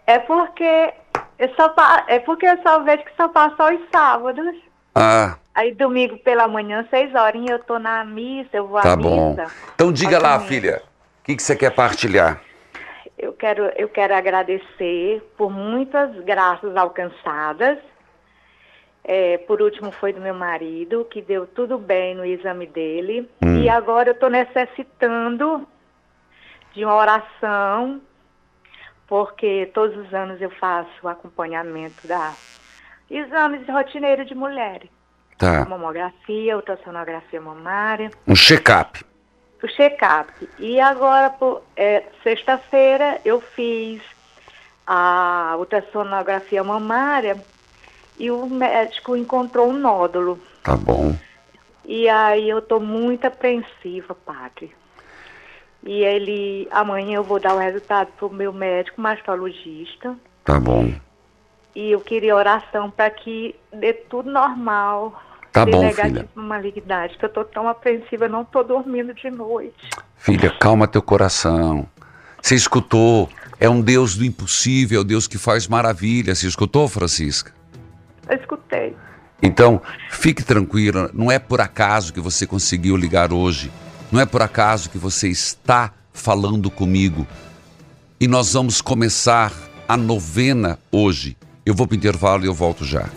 É 0.06 0.20
porque 0.20 0.94
eu 1.40 1.50
só 1.56 1.74
é 2.08 2.20
porque 2.20 2.46
eu 2.46 2.62
só 2.62 2.82
vejo 2.82 3.06
que 3.06 3.16
só 3.16 3.30
passa 3.30 3.64
aos 3.64 3.80
sábados. 3.90 4.54
Ah, 4.94 5.38
Aí 5.56 5.74
domingo 5.74 6.18
pela 6.20 6.46
manhã, 6.48 6.86
6 6.90 7.16
horas, 7.16 7.42
eu 7.50 7.60
tô 7.60 7.80
na 7.80 8.04
missa, 8.04 8.50
eu 8.54 8.68
vou 8.68 8.82
tá 8.82 8.92
à 8.92 8.96
bom. 8.98 9.30
missa. 9.32 9.48
Então 9.74 9.94
diga 9.94 10.20
lá, 10.20 10.34
domingo. 10.34 10.50
filha. 10.50 10.82
O 11.22 11.24
que, 11.24 11.36
que 11.38 11.44
você 11.44 11.56
quer 11.56 11.72
partilhar? 11.72 12.42
Eu 13.18 13.32
quero, 13.34 13.66
eu 13.78 13.88
quero 13.88 14.14
agradecer 14.14 15.22
por 15.38 15.50
muitas 15.50 16.14
graças 16.26 16.76
alcançadas. 16.76 17.78
É, 19.04 19.40
por 19.40 19.62
último 19.62 19.92
foi 19.92 20.14
do 20.14 20.22
meu 20.22 20.34
marido, 20.34 21.06
que 21.10 21.22
deu 21.22 21.48
tudo 21.48 21.78
bem 21.78 22.16
no 22.16 22.24
exame 22.24 22.68
dele. 22.68 23.28
Hum. 23.44 23.62
E 23.62 23.70
agora 23.70 24.10
eu 24.10 24.14
estou 24.14 24.30
necessitando 24.30 25.68
de 26.74 26.86
uma 26.86 26.96
oração, 26.96 28.00
porque 29.08 29.70
todos 29.74 29.98
os 29.98 30.14
anos 30.14 30.42
eu 30.42 30.50
faço 30.52 30.90
o 31.04 31.08
acompanhamento 31.08 32.08
da 32.08 32.34
exames 33.10 33.68
rotineiros 33.68 34.28
de 34.28 34.36
mulheres. 34.36 34.90
Tá. 35.38 35.66
Mamografia, 35.66 36.56
ultrassonografia 36.56 37.42
mamária 37.42 38.12
Um 38.28 38.36
check-up. 38.36 39.04
o 39.62 39.68
check-up. 39.68 40.32
E 40.60 40.80
agora, 40.80 41.34
é, 41.76 42.04
sexta-feira, 42.24 43.20
eu 43.26 43.42
fiz 43.42 44.02
a 44.86 45.56
ultrassonografia 45.58 46.64
mamária 46.64 47.36
e 48.22 48.30
o 48.30 48.46
médico 48.46 49.18
encontrou 49.18 49.68
um 49.68 49.80
nódulo. 49.80 50.40
Tá 50.62 50.78
bom. 50.78 51.18
E 51.84 52.08
aí 52.08 52.48
eu 52.48 52.60
estou 52.60 52.80
muito 52.80 53.26
apreensiva, 53.26 54.14
padre. 54.14 54.72
E 55.84 56.04
ele, 56.04 56.68
amanhã 56.70 57.16
eu 57.16 57.24
vou 57.24 57.40
dar 57.40 57.56
o 57.56 57.58
resultado 57.58 58.10
para 58.16 58.28
o 58.28 58.32
meu 58.32 58.54
médico 58.54 59.02
mastologista. 59.02 60.16
Tá 60.46 60.60
bom. 60.60 60.94
E 61.76 61.90
eu 61.90 62.00
queria 62.00 62.36
oração 62.36 62.92
para 62.92 63.10
que 63.10 63.56
dê 63.74 63.92
tudo 63.92 64.30
normal. 64.30 65.20
Tá 65.52 65.66
bom, 65.66 65.92
filha. 65.92 66.30
malignidade, 66.36 67.18
que 67.18 67.26
eu 67.26 67.30
tô 67.30 67.44
tão 67.44 67.68
apreensiva, 67.68 68.26
eu 68.26 68.30
não 68.30 68.46
tô 68.46 68.62
dormindo 68.62 69.16
de 69.16 69.32
noite. 69.32 69.90
Filha, 70.16 70.52
calma 70.60 70.88
teu 70.88 71.02
coração. 71.02 71.88
Você 72.40 72.54
escutou? 72.54 73.28
É 73.60 73.68
um 73.68 73.82
Deus 73.82 74.16
do 74.16 74.24
impossível, 74.24 75.00
é 75.00 75.02
o 75.02 75.04
Deus 75.04 75.28
que 75.28 75.40
faz 75.40 75.68
maravilhas. 75.68 76.38
Você 76.38 76.48
escutou, 76.48 76.88
Francisca? 76.88 77.61
Eu 78.30 78.38
escutei. 78.38 78.96
Então, 79.42 79.82
fique 80.10 80.44
tranquila, 80.44 81.10
não 81.14 81.32
é 81.32 81.40
por 81.40 81.62
acaso 81.62 82.14
que 82.14 82.20
você 82.20 82.46
conseguiu 82.46 82.96
ligar 82.96 83.34
hoje. 83.34 83.72
Não 84.12 84.20
é 84.20 84.26
por 84.26 84.42
acaso 84.42 84.90
que 84.90 84.98
você 84.98 85.30
está 85.30 85.92
falando 86.14 86.70
comigo. 86.70 87.26
E 88.20 88.28
nós 88.28 88.54
vamos 88.54 88.82
começar 88.82 89.52
a 89.88 89.98
novena 89.98 90.78
hoje. 90.92 91.38
Eu 91.66 91.74
vou 91.74 91.88
para 91.88 91.96
o 91.96 91.98
intervalo 91.98 92.44
e 92.44 92.48
eu 92.48 92.54
volto 92.54 92.84
já. 92.86 93.10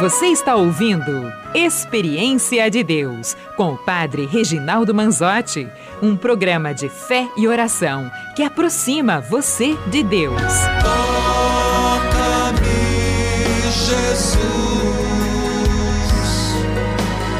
Você 0.00 0.26
está 0.26 0.54
ouvindo 0.54 1.32
Experiência 1.52 2.70
de 2.70 2.84
Deus 2.84 3.36
com 3.56 3.72
o 3.72 3.76
Padre 3.76 4.26
Reginaldo 4.26 4.94
Manzotti, 4.94 5.68
um 6.00 6.16
programa 6.16 6.72
de 6.72 6.88
fé 6.88 7.28
e 7.36 7.48
oração 7.48 8.08
que 8.36 8.44
aproxima 8.44 9.20
você 9.20 9.76
de 9.88 10.04
Deus. 10.04 10.40
Toca-me, 10.80 12.62
Jesus, 13.72 14.38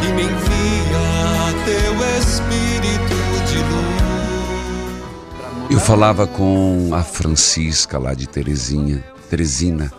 e 0.03 0.07
me 0.15 0.25
envia 0.25 1.55
teu 1.65 1.95
Espírito 2.19 3.15
de 3.47 3.59
luz. 3.59 5.71
Eu 5.71 5.79
falava 5.79 6.27
com 6.27 6.91
a 6.93 7.05
Francisca 7.05 7.99
lá 7.99 8.15
de 8.15 8.29
Terezinha, 8.29 9.05
Teresina. 9.31 9.93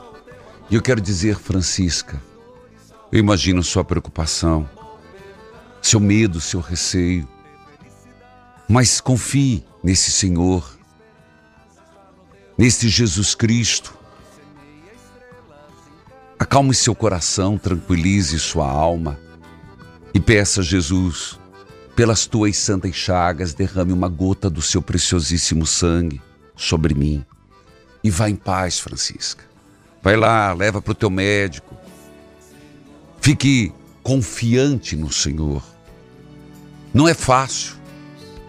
E 0.70 0.76
eu 0.76 0.82
quero 0.82 1.00
dizer, 1.00 1.38
Francisca, 1.38 2.22
eu 3.12 3.20
imagino 3.20 3.64
sua 3.64 3.84
preocupação, 3.84 4.70
seu 5.82 6.00
medo, 6.00 6.40
seu 6.40 6.60
receio. 6.60 7.28
Mas 8.68 9.02
confie 9.02 9.64
nesse 9.84 10.12
Senhor, 10.12 10.78
nesse 12.58 12.88
Jesus 12.88 13.34
Cristo. 13.34 13.98
Acalme 16.38 16.74
seu 16.74 16.94
coração, 16.94 17.58
tranquilize 17.58 18.40
sua 18.40 18.70
alma 18.70 19.20
e 20.14 20.20
peça 20.20 20.62
a 20.62 20.64
Jesus, 20.64 21.40
pelas 21.96 22.26
tuas 22.26 22.58
santas 22.58 22.96
chagas, 22.96 23.54
derrame 23.54 23.92
uma 23.92 24.08
gota 24.08 24.50
do 24.50 24.62
seu 24.62 24.82
preciosíssimo 24.82 25.66
sangue 25.66 26.22
sobre 26.56 26.94
mim. 26.94 27.26
E 28.04 28.10
vá 28.10 28.30
em 28.30 28.36
paz, 28.36 28.80
Francisca. 28.80 29.44
Vai 30.02 30.16
lá, 30.16 30.54
leva 30.54 30.82
para 30.82 30.92
o 30.92 30.96
teu 30.96 31.10
médico. 31.10 31.69
Fique 33.30 33.72
confiante 34.02 34.96
no 34.96 35.14
Senhor. 35.14 35.64
Não 36.92 37.08
é 37.08 37.14
fácil, 37.14 37.76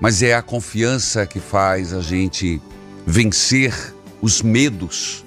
mas 0.01 0.23
é 0.23 0.33
a 0.35 0.41
confiança 0.41 1.27
que 1.27 1.39
faz 1.39 1.93
a 1.93 2.01
gente 2.01 2.59
vencer 3.07 3.75
os 4.23 4.41
medos 4.41 5.23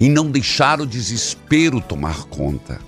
e 0.00 0.08
não 0.08 0.30
deixar 0.30 0.80
o 0.80 0.86
desespero 0.86 1.82
tomar 1.82 2.24
conta. 2.28 2.80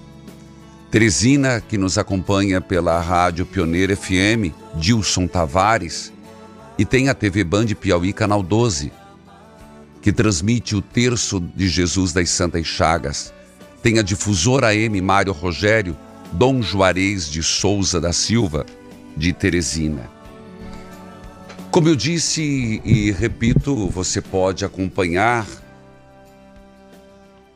Teresina, 0.91 1.61
que 1.61 1.77
nos 1.77 1.99
acompanha 1.99 2.63
pela 2.63 2.99
Rádio 2.99 3.45
Pioneira 3.45 3.95
FM, 3.95 4.55
Dilson 4.75 5.27
Tavares, 5.27 6.11
e 6.79 6.85
tem 6.87 7.11
a 7.11 7.15
TV 7.15 7.45
Band 7.45 7.67
Piauí 7.79 8.15
Canal 8.15 8.43
12, 8.43 8.91
que 10.01 10.15
transmite 10.15 10.75
o 10.75 10.81
terço 10.81 11.39
de 11.39 11.69
Jesus 11.69 12.15
das 12.15 12.31
Santas 12.31 12.67
Chagas. 12.67 13.35
Tem 13.89 13.99
a 13.99 14.03
difusora 14.03 14.69
AM 14.69 15.01
Mário 15.01 15.33
Rogério, 15.33 15.97
Dom 16.33 16.61
Juarez 16.61 17.27
de 17.27 17.43
Souza 17.43 17.99
da 17.99 18.13
Silva, 18.13 18.67
de 19.17 19.33
Teresina. 19.33 20.11
Como 21.71 21.89
eu 21.89 21.97
disse 21.97 22.83
e 22.85 23.11
repito, 23.13 23.89
você 23.89 24.21
pode 24.21 24.63
acompanhar 24.63 25.47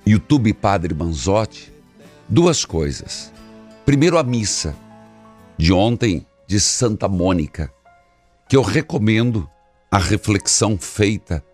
YouTube 0.06 0.54
Padre 0.54 0.94
Manzotti, 0.94 1.70
duas 2.26 2.64
coisas. 2.64 3.30
Primeiro, 3.84 4.16
a 4.16 4.22
missa 4.22 4.74
de 5.58 5.70
ontem 5.70 6.26
de 6.46 6.58
Santa 6.58 7.08
Mônica, 7.08 7.70
que 8.48 8.56
eu 8.56 8.62
recomendo 8.62 9.46
a 9.90 9.98
reflexão 9.98 10.78
feita 10.78 11.44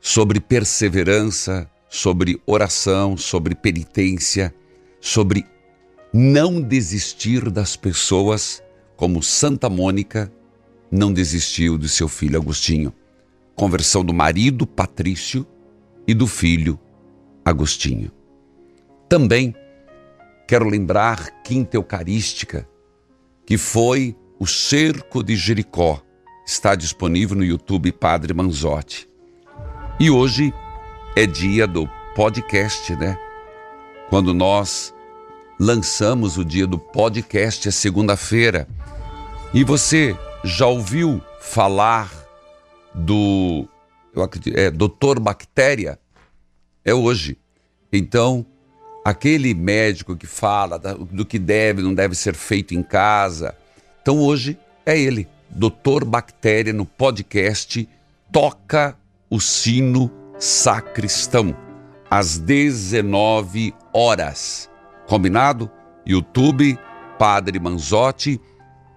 sobre 0.00 0.40
perseverança, 0.40 1.70
sobre 1.96 2.38
oração, 2.44 3.16
sobre 3.16 3.54
penitência, 3.54 4.54
sobre 5.00 5.46
não 6.12 6.60
desistir 6.60 7.50
das 7.50 7.74
pessoas, 7.74 8.62
como 8.96 9.22
Santa 9.22 9.70
Mônica 9.70 10.30
não 10.90 11.10
desistiu 11.10 11.78
de 11.78 11.88
seu 11.88 12.06
filho 12.06 12.38
Agostinho. 12.38 12.92
Conversão 13.54 14.04
do 14.04 14.12
marido 14.12 14.66
Patrício 14.66 15.46
e 16.06 16.12
do 16.12 16.26
filho 16.26 16.78
Agostinho. 17.42 18.12
Também 19.08 19.54
quero 20.46 20.68
lembrar 20.68 21.42
Quinta 21.42 21.78
Eucarística, 21.78 22.68
que 23.46 23.56
foi 23.56 24.14
o 24.38 24.46
Cerco 24.46 25.22
de 25.22 25.34
Jericó. 25.34 26.02
Está 26.46 26.74
disponível 26.74 27.38
no 27.38 27.44
YouTube 27.44 27.90
Padre 27.90 28.34
Manzotti. 28.34 29.08
E 29.98 30.10
hoje 30.10 30.52
é 31.16 31.24
dia 31.24 31.66
do 31.66 31.88
podcast, 32.14 32.94
né? 32.94 33.18
Quando 34.10 34.34
nós 34.34 34.94
lançamos 35.58 36.36
o 36.36 36.44
dia 36.44 36.66
do 36.66 36.78
podcast, 36.78 37.66
é 37.66 37.70
segunda-feira. 37.70 38.68
E 39.54 39.64
você 39.64 40.14
já 40.44 40.66
ouviu 40.66 41.22
falar 41.40 42.12
do 42.94 43.66
eu 44.14 44.22
acredito, 44.22 44.58
é, 44.58 44.70
Doutor 44.70 45.18
Bactéria? 45.18 45.98
É 46.84 46.92
hoje. 46.92 47.38
Então, 47.90 48.44
aquele 49.02 49.54
médico 49.54 50.14
que 50.16 50.26
fala 50.26 50.78
do 50.78 51.24
que 51.24 51.38
deve 51.38 51.80
não 51.80 51.94
deve 51.94 52.14
ser 52.14 52.34
feito 52.34 52.74
em 52.74 52.82
casa. 52.82 53.54
Então, 54.02 54.18
hoje 54.18 54.58
é 54.84 54.98
ele, 54.98 55.26
Doutor 55.48 56.04
Bactéria, 56.04 56.74
no 56.74 56.84
podcast 56.84 57.88
Toca 58.30 58.94
o 59.30 59.40
Sino 59.40 60.25
Sacristão, 60.38 61.56
às 62.10 62.38
19 62.38 63.74
horas. 63.92 64.70
Combinado? 65.06 65.70
YouTube, 66.06 66.78
Padre 67.18 67.58
Manzotti, 67.58 68.40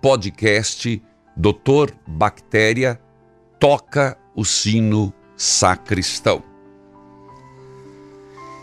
podcast 0.02 1.02
Doutor 1.36 1.96
Bactéria, 2.06 3.00
toca 3.58 4.18
o 4.36 4.44
sino 4.44 5.14
sacristão. 5.38 6.44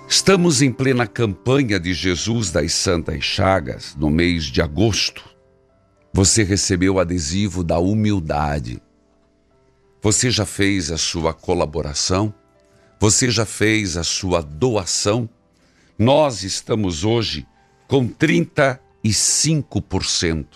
Estamos 0.07 0.61
em 0.61 0.71
plena 0.71 1.07
campanha 1.07 1.81
de 1.81 1.95
Jesus 1.95 2.53
das 2.53 2.75
Santas 2.75 3.25
Chagas, 3.25 3.97
no 3.97 4.11
mês 4.11 4.45
de 4.45 4.61
agosto. 4.61 5.25
Você 6.13 6.43
recebeu 6.43 6.95
o 6.95 7.01
adesivo 7.01 7.65
da 7.65 7.79
humildade. 7.79 8.81
Você 10.03 10.31
já 10.31 10.45
fez 10.45 10.93
a 10.93 10.99
sua 10.99 11.33
colaboração? 11.33 12.33
Você 12.99 13.31
já 13.31 13.45
fez 13.45 13.99
a 13.99 14.03
sua 14.03 14.41
doação? 14.41 15.29
Nós 15.99 16.43
estamos 16.43 17.05
hoje 17.05 17.47
com 17.87 18.09
35%. 18.09 20.47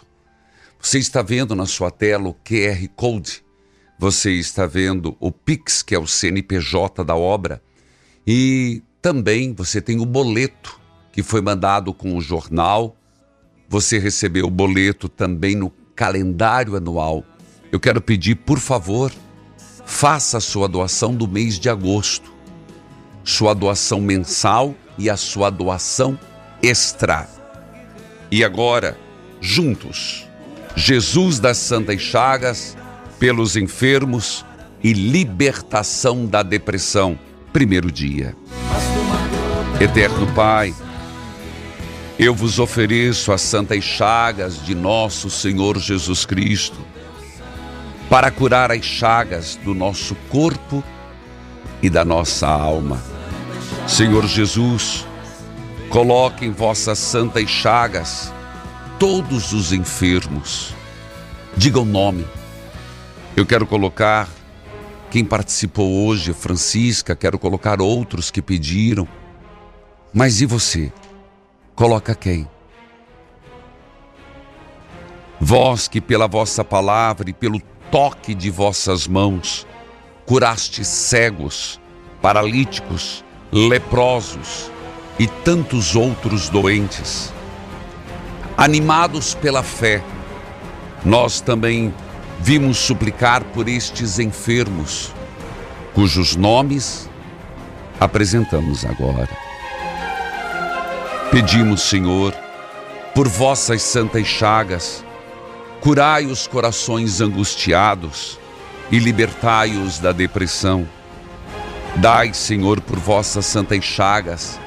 Você 0.81 0.99
está 0.99 1.21
vendo 1.21 1.55
na 1.55 1.67
sua 1.67 1.91
tela 1.91 2.31
o 2.31 2.35
QR 2.35 2.89
Code. 2.97 3.45
Você 3.99 4.33
está 4.33 4.65
vendo 4.65 5.15
o 5.21 5.31
Pix, 5.31 5.83
que 5.83 5.95
é 5.95 5.99
o 5.99 6.07
CNPJ 6.07 7.05
da 7.05 7.15
obra. 7.15 7.63
E 8.27 8.83
também 9.03 9.53
você 9.53 9.83
tem 9.83 10.01
o 10.01 10.07
boleto 10.07 10.81
que 11.13 11.23
foi 11.23 11.43
mandado 11.43 11.93
com 11.93 12.17
o 12.17 12.23
jornal. 12.23 12.97
Você 13.69 13.99
recebeu 13.99 14.47
o 14.47 14.51
boleto 14.51 15.11
também 15.11 15.55
no 15.55 15.69
calendário 15.95 16.75
anual. 16.75 17.23
Eu 17.71 17.79
quero 17.79 18.01
pedir, 18.01 18.37
por 18.37 18.59
favor, 18.59 19.13
faça 19.85 20.39
a 20.39 20.41
sua 20.41 20.67
doação 20.67 21.15
do 21.15 21.29
mês 21.29 21.59
de 21.59 21.69
agosto. 21.69 22.30
Sua 23.25 23.55
doação 23.55 24.01
mensal 24.01 24.75
e 24.97 25.09
a 25.09 25.17
sua 25.17 25.51
doação 25.51 26.19
extra. 26.63 27.29
E 28.31 28.45
agora, 28.45 28.99
juntos, 29.41 30.29
Jesus 30.77 31.39
das 31.41 31.57
Santas 31.59 32.01
Chagas, 32.01 32.77
pelos 33.19 33.57
enfermos 33.57 34.45
e 34.83 34.93
libertação 34.93 36.27
da 36.27 36.43
depressão. 36.43 37.19
Primeiro 37.53 37.91
dia. 37.91 38.37
Eterno 39.81 40.27
Pai, 40.35 40.75
eu 42.19 42.35
vos 42.35 42.59
ofereço 42.59 43.33
as 43.33 43.41
santas 43.41 43.83
chagas 43.83 44.65
de 44.65 44.75
nosso 44.75 45.31
Senhor 45.31 45.79
Jesus 45.79 46.25
Cristo, 46.25 46.79
para 48.09 48.31
curar 48.31 48.71
as 48.71 48.85
chagas 48.85 49.57
do 49.57 49.75
nosso 49.75 50.15
corpo 50.29 50.85
e 51.83 51.89
da 51.89 52.05
nossa 52.05 52.47
alma 52.47 53.10
Senhor 53.91 54.25
Jesus, 54.25 55.05
coloque 55.89 56.47
em 56.47 56.53
vossas 56.53 56.97
santas 56.97 57.51
chagas 57.51 58.33
todos 59.01 59.53
os 59.53 59.73
enfermos. 59.73 60.73
Diga 61.57 61.81
o 61.81 61.85
nome. 61.85 62.25
Eu 63.37 63.45
quero 63.45 63.67
colocar 63.67 64.29
quem 65.11 65.25
participou 65.25 66.07
hoje, 66.07 66.33
Francisca, 66.33 67.17
quero 67.17 67.37
colocar 67.37 67.83
outros 67.83 68.31
que 68.31 68.41
pediram. 68.41 69.09
Mas 70.15 70.41
e 70.41 70.47
você? 70.47 70.93
Coloca 71.75 72.15
quem? 72.15 72.49
Vós 75.41 75.89
que 75.89 76.01
pela 76.01 76.29
vossa 76.29 76.65
palavra 76.65 77.29
e 77.29 77.33
pelo 77.33 77.61
toque 77.91 78.37
de 78.37 78.51
vossas 78.51 79.09
mãos 79.09 79.67
curaste 80.25 80.85
cegos, 80.85 81.81
paralíticos, 82.23 83.25
leprosos 83.53 84.71
e 85.19 85.27
tantos 85.27 85.97
outros 85.97 86.49
doentes. 86.49 87.33
Animados 88.57 89.35
pela 89.35 89.63
fé, 89.63 90.03
nós 91.05 91.41
também 91.41 91.93
vimos 92.39 92.79
suplicar 92.79 93.43
por 93.45 93.69
estes 93.69 94.19
enfermos, 94.19 95.13
cujos 95.95 96.37
nomes 96.37 97.09
apresentamos 97.99 98.85
agora. 98.85 99.29
Pedimos, 101.31 101.83
Senhor, 101.83 102.35
por 103.15 103.29
vossas 103.29 103.83
santas 103.83 104.27
chagas, 104.27 105.05
curai 105.81 106.27
os 106.27 106.47
corações 106.47 107.21
angustiados 107.21 108.39
e 108.91 108.99
libertai-os 108.99 109.99
da 109.99 110.13
depressão 110.13 110.89
Dai, 111.97 112.33
Senhor, 112.33 112.81
por 112.81 112.99
vossas 112.99 113.45
santas 113.45 113.85
chagas, 113.85 114.59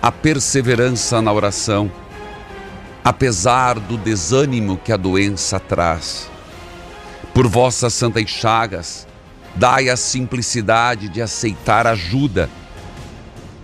a 0.00 0.12
perseverança 0.12 1.20
na 1.20 1.32
oração, 1.32 1.90
apesar 3.02 3.80
do 3.80 3.96
desânimo 3.96 4.76
que 4.76 4.92
a 4.92 4.96
doença 4.96 5.58
traz. 5.58 6.30
Por 7.34 7.48
vossas 7.48 7.94
santas 7.94 8.28
chagas, 8.28 9.08
dai 9.56 9.88
a 9.88 9.96
simplicidade 9.96 11.08
de 11.08 11.22
aceitar 11.22 11.86
ajuda 11.86 12.50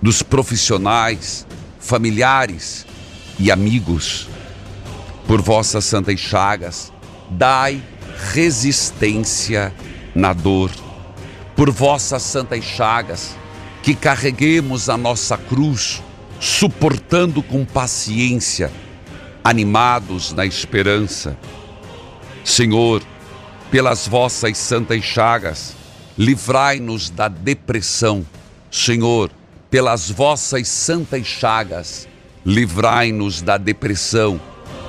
dos 0.00 0.22
profissionais, 0.22 1.46
familiares 1.78 2.86
e 3.38 3.52
amigos. 3.52 4.28
Por 5.26 5.40
vossas 5.42 5.84
santas 5.84 6.18
chagas, 6.18 6.92
dai 7.30 7.82
resistência 8.32 9.72
na 10.14 10.32
dor 10.32 10.70
por 11.56 11.70
vossas 11.70 12.22
santas 12.22 12.64
chagas, 12.64 13.36
que 13.82 13.94
carreguemos 13.94 14.88
a 14.88 14.96
nossa 14.96 15.36
cruz, 15.36 16.02
suportando 16.40 17.42
com 17.42 17.64
paciência, 17.64 18.72
animados 19.42 20.32
na 20.32 20.44
esperança. 20.44 21.36
Senhor, 22.42 23.02
pelas 23.70 24.06
vossas 24.06 24.56
santas 24.58 25.02
chagas, 25.04 25.76
livrai-nos 26.16 27.10
da 27.10 27.28
depressão. 27.28 28.24
Senhor, 28.70 29.30
pelas 29.70 30.10
vossas 30.10 30.68
santas 30.68 31.26
chagas, 31.26 32.08
livrai-nos 32.44 33.42
da 33.42 33.56
depressão. 33.56 34.40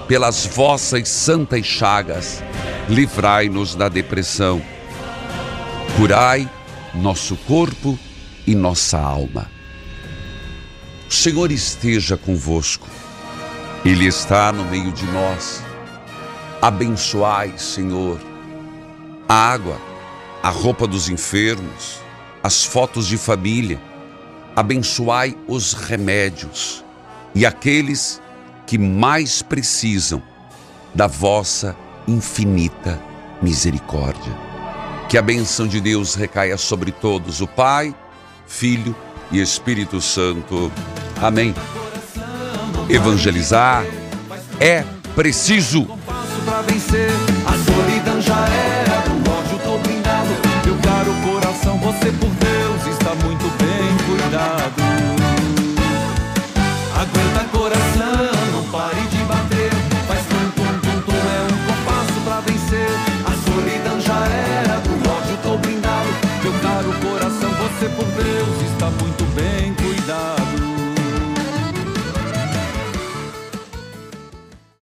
Pelas 0.07 0.45
vossas 0.45 1.09
santas 1.09 1.65
chagas, 1.65 2.43
livrai-nos 2.87 3.75
da 3.75 3.89
depressão. 3.89 4.61
Curai 5.95 6.49
nosso 6.93 7.37
corpo 7.47 7.97
e 8.45 8.53
nossa 8.53 8.99
alma. 8.99 9.49
O 11.09 11.13
Senhor 11.13 11.53
esteja 11.53 12.17
convosco, 12.17 12.85
Ele 13.85 14.05
está 14.05 14.51
no 14.51 14.65
meio 14.65 14.91
de 14.91 15.05
nós. 15.05 15.63
Abençoai, 16.61 17.57
Senhor, 17.57 18.19
a 19.29 19.33
água, 19.33 19.79
a 20.43 20.49
roupa 20.49 20.85
dos 20.85 21.07
enfermos, 21.07 22.01
as 22.43 22.65
fotos 22.65 23.07
de 23.07 23.17
família, 23.17 23.79
abençoai 24.53 25.33
os 25.47 25.71
remédios 25.71 26.83
e 27.33 27.45
aqueles 27.45 28.21
que 28.67 28.77
mais 28.77 29.41
precisam 29.41 30.21
da 30.93 31.07
vossa 31.07 31.73
infinita 32.05 33.01
misericórdia. 33.41 34.44
Que 35.07 35.17
a 35.17 35.21
bênção 35.21 35.67
de 35.67 35.79
Deus 35.79 36.15
recaia 36.15 36.57
sobre 36.57 36.91
todos, 36.91 37.41
o 37.41 37.47
Pai, 37.47 37.95
Filho 38.47 38.95
e 39.31 39.39
Espírito 39.39 40.01
Santo. 40.01 40.71
Amém. 41.21 41.53
Evangelizar 42.89 43.85
é 44.59 44.83
preciso. 45.15 45.87
Você 51.85 52.11
por 52.13 52.29
Deus 52.29 52.87
está 52.87 53.13
muito 53.23 53.43
bem 53.57 54.07
cuidado. 54.07 54.84
Por 67.89 68.05
Deus 68.05 68.71
está 68.71 68.89
muito 68.89 69.23
bem 69.35 69.73
cuidado. 69.75 70.44